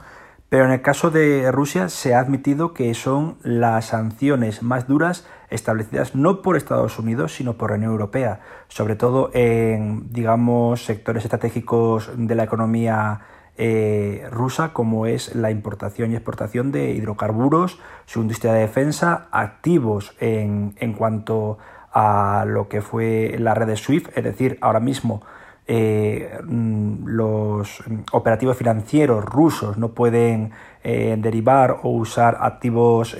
pero 0.54 0.66
en 0.66 0.70
el 0.70 0.82
caso 0.82 1.10
de 1.10 1.50
Rusia 1.50 1.88
se 1.88 2.14
ha 2.14 2.20
admitido 2.20 2.74
que 2.74 2.94
son 2.94 3.38
las 3.42 3.86
sanciones 3.86 4.62
más 4.62 4.86
duras 4.86 5.26
establecidas 5.50 6.14
no 6.14 6.42
por 6.42 6.56
Estados 6.56 6.96
Unidos, 7.00 7.34
sino 7.34 7.54
por 7.54 7.70
la 7.70 7.76
Unión 7.78 7.90
Europea, 7.90 8.38
sobre 8.68 8.94
todo 8.94 9.32
en, 9.34 10.12
digamos, 10.12 10.84
sectores 10.84 11.24
estratégicos 11.24 12.08
de 12.16 12.36
la 12.36 12.44
economía 12.44 13.22
eh, 13.56 14.28
rusa, 14.30 14.72
como 14.72 15.06
es 15.06 15.34
la 15.34 15.50
importación 15.50 16.12
y 16.12 16.14
exportación 16.14 16.70
de 16.70 16.92
hidrocarburos, 16.92 17.80
su 18.06 18.20
industria 18.20 18.52
de 18.52 18.60
defensa, 18.60 19.26
activos 19.32 20.14
en, 20.20 20.76
en 20.78 20.92
cuanto 20.92 21.58
a 21.92 22.44
lo 22.46 22.68
que 22.68 22.80
fue 22.80 23.34
la 23.40 23.54
red 23.54 23.66
de 23.66 23.76
SWIFT, 23.76 24.16
es 24.16 24.22
decir, 24.22 24.56
ahora 24.60 24.78
mismo 24.78 25.20
mm, 25.66 27.06
los 27.06 27.82
operativos 28.12 28.56
financieros 28.56 29.24
rusos 29.24 29.78
no 29.78 29.90
pueden 29.90 30.52
derivar 30.82 31.78
o 31.82 31.88
usar 31.88 32.36
activos 32.40 33.16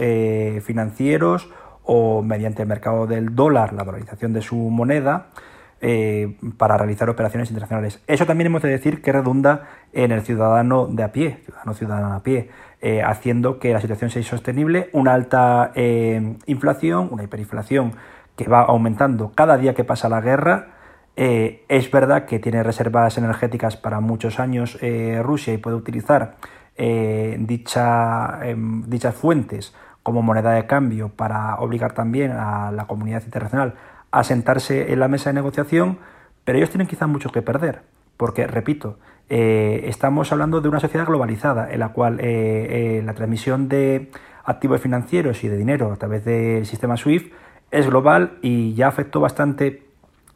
financieros 0.63 1.49
o 1.85 2.23
mediante 2.23 2.63
el 2.63 2.69
mercado 2.69 3.07
del 3.07 3.35
dólar, 3.35 3.73
la 3.73 3.85
valorización 3.85 4.33
de 4.33 4.43
su 4.43 4.57
moneda, 4.57 5.29
eh, 5.87 6.39
para 6.57 6.79
realizar 6.79 7.11
operaciones 7.11 7.51
internacionales. 7.51 8.01
Eso 8.07 8.25
también 8.25 8.47
hemos 8.47 8.63
de 8.63 8.71
decir 8.71 9.03
que 9.03 9.13
redunda 9.13 9.69
en 9.93 10.13
el 10.13 10.23
ciudadano 10.23 10.87
de 10.87 11.03
a 11.03 11.13
pie, 11.13 11.43
ciudadano 11.45 11.75
ciudadano 11.75 12.15
a 12.15 12.23
pie, 12.23 12.49
eh, 12.81 13.03
haciendo 13.03 13.59
que 13.59 13.73
la 13.75 13.83
situación 13.83 14.09
sea 14.09 14.23
insostenible, 14.23 14.89
una 14.93 15.13
alta 15.13 15.73
eh, 15.75 16.37
inflación, 16.47 17.09
una 17.11 17.25
hiperinflación 17.25 17.93
que 18.35 18.49
va 18.49 18.63
aumentando 18.63 19.33
cada 19.35 19.59
día 19.59 19.75
que 19.75 19.85
pasa 19.85 20.09
la 20.09 20.23
guerra. 20.23 20.69
Es 21.16 21.90
verdad 21.90 22.24
que 22.24 22.38
tiene 22.38 22.62
reservas 22.62 23.16
energéticas 23.18 23.77
para 23.77 24.00
muchos 24.00 24.40
años 24.40 24.79
Rusia 25.22 25.55
y 25.55 25.59
puede 25.59 25.77
utilizar 25.77 26.37
dicha, 26.77 28.40
em, 28.42 28.83
dichas 28.88 29.14
fuentes 29.14 29.74
como 30.03 30.22
moneda 30.22 30.53
de 30.53 30.66
cambio 30.66 31.09
para 31.09 31.57
obligar 31.57 31.92
también 31.94 32.33
a 32.33 32.70
la 32.72 32.87
comunidad 32.87 33.22
internacional 33.24 33.74
a 34.14 34.22
sentarse 34.22 34.92
en 34.92 35.00
la 35.00 35.09
mesa 35.09 35.31
de 35.31 35.35
negociación, 35.35 35.98
pero 36.44 36.59
ellos 36.59 36.70
tienen 36.70 36.87
quizás 36.87 37.09
mucho 37.09 37.31
que 37.31 37.42
perder, 37.42 37.83
porque, 38.16 38.46
repito, 38.46 38.98
eh, 39.29 39.87
estamos 39.88 40.31
hablando 40.31 40.61
de 40.61 40.68
una 40.68 40.79
sociedad 40.79 41.07
globalizada 41.07 41.72
en 41.72 41.81
la 41.81 41.88
cual 41.88 42.20
eh, 42.20 42.98
eh, 42.98 43.03
la 43.05 43.14
transmisión 43.14 43.68
de 43.68 44.11
activos 44.44 44.81
financieros 44.81 45.42
y 45.42 45.48
de 45.48 45.57
dinero 45.57 45.90
a 45.90 45.96
través 45.96 46.24
del 46.24 46.64
sistema 46.66 46.96
SWIFT 46.96 47.33
es 47.72 47.88
global 47.88 48.38
y 48.40 48.74
ya 48.74 48.87
afectó 48.87 49.18
bastante 49.18 49.83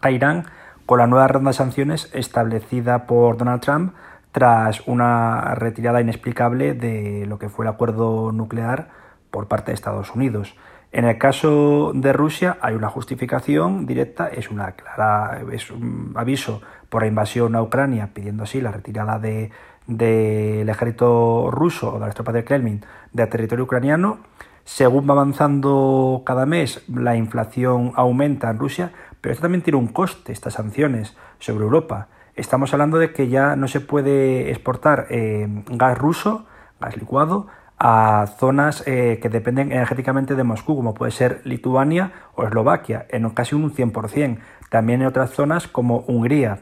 a 0.01 0.11
Irán 0.11 0.47
con 0.89 1.01
la 1.01 1.07
nueva 1.07 1.29
ronda 1.29 1.51
de 1.51 1.55
sanciones 1.55 2.09
establecida 2.15 3.07
por 3.07 3.37
Donald 3.37 3.61
Trump 3.61 3.93
tras 4.33 4.81
una 4.89 5.55
retirada 5.55 6.01
inexplicable 6.01 6.73
de 6.73 7.27
lo 7.27 7.39
que 7.39 7.51
fue 7.51 7.67
el 7.67 7.69
acuerdo 7.69 8.33
nuclear 8.33 8.89
por 9.31 9.49
parte 9.49 9.71
de 9.71 9.75
Estados 9.75 10.15
Unidos. 10.15 10.57
En 10.91 11.05
el 11.05 11.19
caso 11.19 11.93
de 11.95 12.15
Rusia 12.15 12.57
hay 12.63 12.75
una 12.75 12.89
justificación 12.89 13.85
directa, 13.85 14.29
es 14.29 14.51
una 14.51 14.73
clara, 14.73 15.43
es 15.53 15.71
un 15.71 16.15
aviso 16.17 16.63
por 16.89 17.03
la 17.03 17.09
invasión 17.09 17.55
a 17.55 17.61
Ucrania, 17.61 18.09
pidiendo 18.15 18.45
así 18.45 18.63
la 18.63 18.73
retirada 18.73 19.19
del 19.19 19.51
de, 19.87 20.63
ejército 20.63 21.51
ruso 21.51 21.97
o 21.97 21.99
de 21.99 22.07
las 22.07 22.15
tropas 22.15 22.33
del 22.33 22.47
Kremlin 22.47 22.83
del 23.13 23.29
territorio 23.29 23.67
ucraniano. 23.67 24.21
Según 24.65 25.09
va 25.09 25.13
avanzando 25.13 26.23
cada 26.27 26.45
mes, 26.45 26.83
la 26.89 27.17
inflación 27.17 27.93
aumenta 27.95 28.51
en 28.51 28.59
Rusia, 28.59 28.93
pero 29.21 29.33
esto 29.33 29.43
también 29.43 29.63
tiene 29.63 29.79
un 29.79 29.89
coste, 29.89 30.33
estas 30.33 30.55
sanciones 30.55 31.17
sobre 31.39 31.65
Europa. 31.65 32.09
Estamos 32.37 32.73
hablando 32.73 32.99
de 32.99 33.13
que 33.13 33.29
ya 33.29 33.57
no 33.57 33.67
se 33.67 33.81
puede 33.81 34.51
exportar 34.51 35.07
eh, 35.11 35.49
gas 35.71 35.99
ruso, 35.99 36.47
gas 36.81 36.97
licuado, 36.97 37.49
a 37.79 38.27
zonas 38.39 38.83
eh, 38.87 39.19
que 39.23 39.29
dependen 39.29 39.73
energéticamente 39.73 40.35
de 40.35 40.45
Moscú, 40.45 40.77
como 40.77 40.95
puede 40.95 41.13
ser 41.13 41.41
Lituania 41.45 42.13
o 42.35 42.45
Eslovaquia, 42.45 43.07
en 43.09 43.29
casi 43.31 43.55
un 43.55 43.73
100%. 43.73 44.39
También 44.71 45.01
en 45.01 45.09
otras 45.09 45.31
zonas 45.31 45.69
como 45.69 46.05
Hungría. 46.07 46.61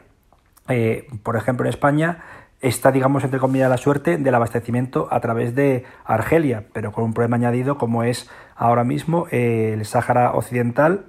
Eh, 0.67 1.07
por 1.23 1.35
ejemplo, 1.35 1.65
en 1.65 1.69
España 1.69 2.23
está, 2.61 2.91
digamos, 2.91 3.23
entre 3.23 3.39
comillas, 3.39 3.69
la 3.69 3.77
suerte 3.77 4.17
del 4.17 4.33
abastecimiento 4.33 5.07
a 5.11 5.19
través 5.19 5.55
de 5.55 5.85
Argelia, 6.05 6.65
pero 6.73 6.91
con 6.91 7.03
un 7.03 7.13
problema 7.13 7.35
añadido 7.35 7.77
como 7.77 8.03
es 8.03 8.29
ahora 8.55 8.83
mismo 8.83 9.27
el 9.31 9.85
Sáhara 9.85 10.33
Occidental 10.33 11.05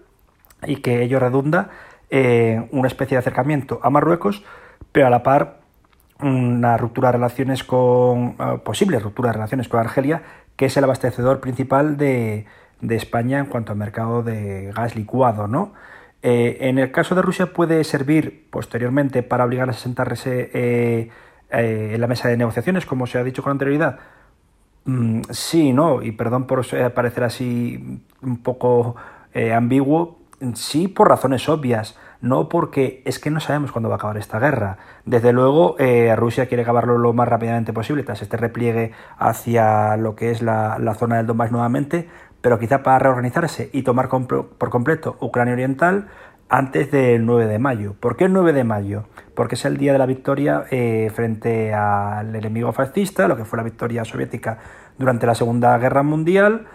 y 0.67 0.77
que 0.77 1.03
ello 1.03 1.21
redunda 1.21 1.71
en 2.11 2.69
una 2.73 2.89
especie 2.89 3.17
de 3.17 3.21
acercamiento 3.21 3.81
a 3.83 3.91
Marruecos, 3.91 4.45
pero 4.93 5.07
a 5.07 5.11
la 5.11 5.23
par 5.23 5.59
una 6.21 6.77
ruptura 6.77 7.09
de 7.09 7.13
relaciones 7.13 7.65
con, 7.65 8.37
eh, 8.39 8.59
posible 8.65 8.99
ruptura 8.99 9.29
de 9.29 9.35
relaciones 9.35 9.69
con 9.69 9.81
Argelia, 9.81 10.23
que 10.57 10.67
es 10.67 10.77
el 10.77 10.85
abastecedor 10.85 11.41
principal 11.41 11.97
de, 11.97 12.47
España 12.81 13.41
en 13.41 13.47
cuanto 13.47 13.73
al 13.73 13.79
mercado 13.79 14.23
de 14.23 14.73
gas 14.73 14.95
licuado, 14.95 15.49
¿no? 15.49 15.73
Eh, 16.23 16.59
en 16.61 16.79
el 16.79 16.93
caso 16.93 17.17
de 17.17 17.23
Rusia 17.23 17.53
puede 17.53 17.83
servir 17.83 18.47
posteriormente 18.51 19.25
para 19.25 19.45
obligar 19.45 19.69
a 19.69 19.73
sentarse 19.73 20.51
eh, 20.55 21.11
en 21.51 22.01
la 22.01 22.07
mesa 22.07 22.29
de 22.29 22.37
negociaciones, 22.37 22.87
como 22.87 23.07
se 23.09 23.19
ha 23.19 23.25
dicho 23.25 23.43
con 23.43 23.53
anterioridad. 23.53 23.99
Mm, 24.85 25.23
sí, 25.31 25.73
no, 25.73 26.03
y 26.03 26.13
perdón 26.13 26.47
por 26.47 26.65
parecer 26.95 27.25
así 27.25 28.01
un 28.23 28.43
poco 28.43 28.95
ambiguo, 29.55 30.18
sí 30.55 30.89
por 30.89 31.09
razones 31.09 31.49
obvias 31.49 31.97
no 32.21 32.49
porque 32.49 33.03
es 33.05 33.19
que 33.19 33.31
no 33.31 33.41
sabemos 33.41 33.73
cuándo 33.73 33.89
va 33.89 33.97
a 33.97 33.99
acabar 33.99 34.17
esta 34.17 34.39
guerra. 34.39 34.79
Desde 35.05 35.33
luego, 35.33 35.77
eh, 35.79 36.15
Rusia 36.17 36.47
quiere 36.47 36.63
acabarlo 36.63 36.99
lo 36.99 37.13
más 37.13 37.29
rápidamente 37.29 37.73
posible 37.73 38.03
tras 38.03 38.23
este 38.23 38.37
repliegue 38.37 38.93
hacia 39.19 39.97
lo 39.97 40.17
que 40.17 40.31
es 40.31 40.43
la, 40.43 40.79
zona 40.99 41.19
del 41.19 41.27
Donbass 41.27 41.53
nuevamente, 41.53 42.09
pero 42.41 42.59
quizá 42.59 42.83
para 42.83 42.99
reorganizarse 42.99 43.71
y 43.73 43.83
tomar 43.83 44.09
por 44.09 44.71
completo 44.71 45.17
Ucrania 45.21 45.55
Oriental 45.55 46.09
antes 46.49 46.91
del 46.91 47.25
9 47.27 47.47
de 47.47 47.59
mayo. 47.59 47.95
¿Por 48.01 48.17
qué 48.17 48.25
el 48.25 48.33
9 48.33 48.53
de 48.53 48.65
mayo? 48.65 49.05
Porque 49.35 49.55
es 49.55 49.65
el 49.65 49.77
día 49.77 49.93
de 49.93 49.99
la 49.99 50.07
victoria 50.07 50.65
eh, 50.71 51.11
frente 51.15 51.75
al 51.75 52.35
enemigo 52.35 52.73
fascista, 52.73 53.29
lo 53.29 53.37
que 53.37 53.45
fue 53.45 53.59
la 53.59 53.63
victoria 53.63 54.05
soviética 54.05 54.59
durante 54.99 55.27
la 55.27 55.35
Segunda 55.35 55.77
Guerra 55.79 56.03
Mundial 56.03 56.67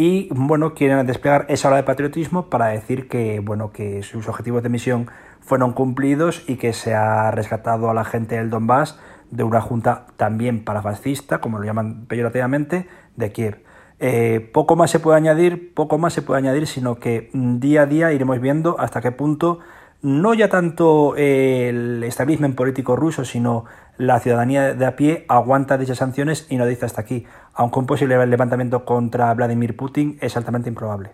y 0.00 0.28
bueno, 0.30 0.74
quieren 0.74 1.04
desplegar 1.08 1.44
esa 1.48 1.66
hora 1.66 1.78
de 1.78 1.82
patriotismo 1.82 2.50
para 2.50 2.68
decir 2.68 3.08
que 3.08 3.40
bueno, 3.40 3.72
que 3.72 4.04
sus 4.04 4.28
objetivos 4.28 4.62
de 4.62 4.68
misión 4.68 5.10
fueron 5.40 5.72
cumplidos 5.72 6.44
y 6.46 6.54
que 6.54 6.72
se 6.72 6.94
ha 6.94 7.32
rescatado 7.32 7.90
a 7.90 7.94
la 7.94 8.04
gente 8.04 8.36
del 8.36 8.48
Donbass 8.48 9.00
de 9.32 9.42
una 9.42 9.60
junta 9.60 10.06
también 10.16 10.62
parafascista, 10.62 11.40
como 11.40 11.58
lo 11.58 11.64
llaman 11.64 12.06
peyorativamente, 12.06 12.86
de 13.16 13.32
Kiev. 13.32 13.64
Eh, 13.98 14.48
poco 14.52 14.76
más 14.76 14.92
se 14.92 15.00
puede 15.00 15.16
añadir, 15.16 15.74
poco 15.74 15.98
más 15.98 16.12
se 16.12 16.22
puede 16.22 16.38
añadir, 16.38 16.68
sino 16.68 17.00
que 17.00 17.30
día 17.32 17.82
a 17.82 17.86
día 17.86 18.12
iremos 18.12 18.40
viendo 18.40 18.78
hasta 18.78 19.00
qué 19.00 19.10
punto 19.10 19.58
no 20.00 20.32
ya 20.32 20.48
tanto 20.48 21.16
el 21.16 22.04
establishment 22.04 22.54
político 22.54 22.94
ruso, 22.94 23.24
sino 23.24 23.64
la 23.98 24.20
ciudadanía 24.20 24.74
de 24.74 24.86
a 24.86 24.96
pie 24.96 25.24
aguanta 25.28 25.76
dichas 25.76 25.98
sanciones 25.98 26.46
y 26.48 26.56
no 26.56 26.66
dice 26.66 26.86
hasta 26.86 27.02
aquí, 27.02 27.26
aunque 27.52 27.80
un 27.80 27.86
posible 27.86 28.26
levantamiento 28.26 28.84
contra 28.84 29.34
Vladimir 29.34 29.76
Putin 29.76 30.18
es 30.20 30.36
altamente 30.36 30.68
improbable. 30.68 31.10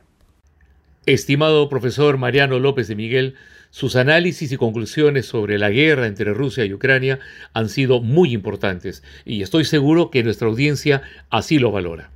Estimado 1.07 1.69
profesor 1.69 2.17
Mariano 2.17 2.59
López 2.59 2.89
de 2.89 2.97
Miguel, 2.97 3.35
sus 3.71 3.97
análisis 3.97 4.53
y 4.53 4.57
conclusiones 4.57 5.27
sobre 5.27 5.59
la 5.59 5.71
guerra 5.71 6.07
entre 6.07 6.33
Rusia 6.33 6.65
y 6.65 6.73
Ucrania 6.73 7.19
han 7.53 7.69
sido 7.69 8.01
muy 8.01 8.33
importantes 8.33 9.03
y 9.25 9.43
estoy 9.43 9.65
seguro 9.65 10.11
que 10.11 10.23
nuestra 10.23 10.49
audiencia 10.49 11.03
así 11.31 11.59
lo 11.59 11.73
valora. 11.73 12.11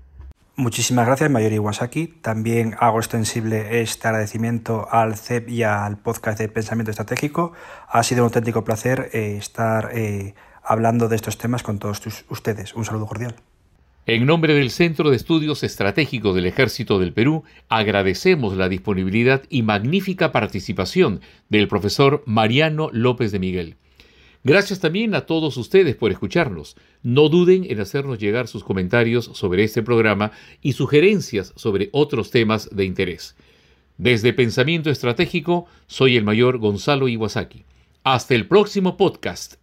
Muchísimas 0.58 1.06
gracias, 1.06 1.30
Mayor 1.30 1.52
Iwasaki. 1.52 2.08
También 2.20 2.74
hago 2.80 2.98
extensible 2.98 3.80
este 3.80 4.08
agradecimiento 4.08 4.88
al 4.90 5.16
CEP 5.16 5.48
y 5.50 5.62
al 5.62 5.98
podcast 5.98 6.38
de 6.38 6.48
Pensamiento 6.48 6.90
Estratégico. 6.90 7.52
Ha 7.88 8.02
sido 8.02 8.22
un 8.22 8.26
auténtico 8.26 8.64
placer 8.64 9.08
eh, 9.12 9.36
estar 9.38 9.90
eh, 9.94 10.34
hablando 10.68 11.08
de 11.08 11.16
estos 11.16 11.38
temas 11.38 11.62
con 11.62 11.78
todos 11.78 12.00
ustedes. 12.28 12.74
Un 12.74 12.84
saludo 12.84 13.06
cordial. 13.06 13.34
En 14.06 14.24
nombre 14.24 14.54
del 14.54 14.70
Centro 14.70 15.10
de 15.10 15.16
Estudios 15.16 15.62
Estratégicos 15.62 16.34
del 16.34 16.46
Ejército 16.46 16.98
del 16.98 17.12
Perú, 17.12 17.44
agradecemos 17.68 18.56
la 18.56 18.68
disponibilidad 18.68 19.42
y 19.50 19.62
magnífica 19.62 20.32
participación 20.32 21.20
del 21.50 21.68
profesor 21.68 22.22
Mariano 22.24 22.88
López 22.92 23.32
de 23.32 23.38
Miguel. 23.38 23.76
Gracias 24.44 24.80
también 24.80 25.14
a 25.14 25.26
todos 25.26 25.58
ustedes 25.58 25.94
por 25.94 26.10
escucharnos. 26.10 26.76
No 27.02 27.28
duden 27.28 27.66
en 27.68 27.80
hacernos 27.80 28.18
llegar 28.18 28.48
sus 28.48 28.64
comentarios 28.64 29.30
sobre 29.34 29.64
este 29.64 29.82
programa 29.82 30.32
y 30.62 30.72
sugerencias 30.72 31.52
sobre 31.56 31.90
otros 31.92 32.30
temas 32.30 32.70
de 32.72 32.84
interés. 32.84 33.36
Desde 33.98 34.32
Pensamiento 34.32 34.88
Estratégico, 34.88 35.66
soy 35.86 36.16
el 36.16 36.24
mayor 36.24 36.56
Gonzalo 36.56 37.08
Iwasaki. 37.08 37.64
Hasta 38.04 38.34
el 38.34 38.46
próximo 38.46 38.96
podcast. 38.96 39.57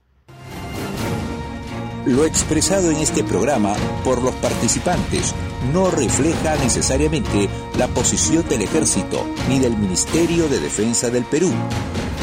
Lo 2.06 2.24
expresado 2.24 2.92
en 2.92 2.98
este 2.98 3.24
programa 3.24 3.74
por 4.04 4.22
los 4.22 4.36
participantes 4.36 5.34
no 5.74 5.90
refleja 5.90 6.56
necesariamente 6.58 7.50
la 7.80 7.88
posición 7.88 8.48
del 8.48 8.62
Ejército 8.62 9.26
ni 9.50 9.58
del 9.58 9.76
Ministerio 9.76 10.48
de 10.48 10.60
Defensa 10.60 11.10
del 11.10 11.26
Perú. 11.26 11.52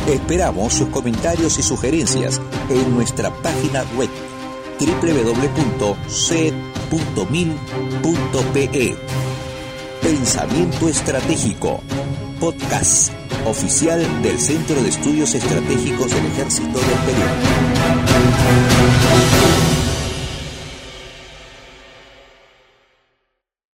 Esperamos 0.07 0.73
sus 0.75 0.89
comentarios 0.89 1.59
y 1.59 1.63
sugerencias 1.63 2.41
en 2.71 2.95
nuestra 2.95 3.35
página 3.43 3.85
web 3.97 4.09
www.c.mil.pe. 4.79 5.27
Pensamiento 10.01 10.89
Estratégico, 10.89 11.81
podcast 12.39 13.13
oficial 13.47 14.23
del 14.23 14.39
Centro 14.39 14.81
de 14.81 14.89
Estudios 14.91 15.35
Estratégicos 15.35 16.13
del 16.13 16.27
Ejército 16.27 16.79
del 16.79 16.99
Perú. 17.05 17.23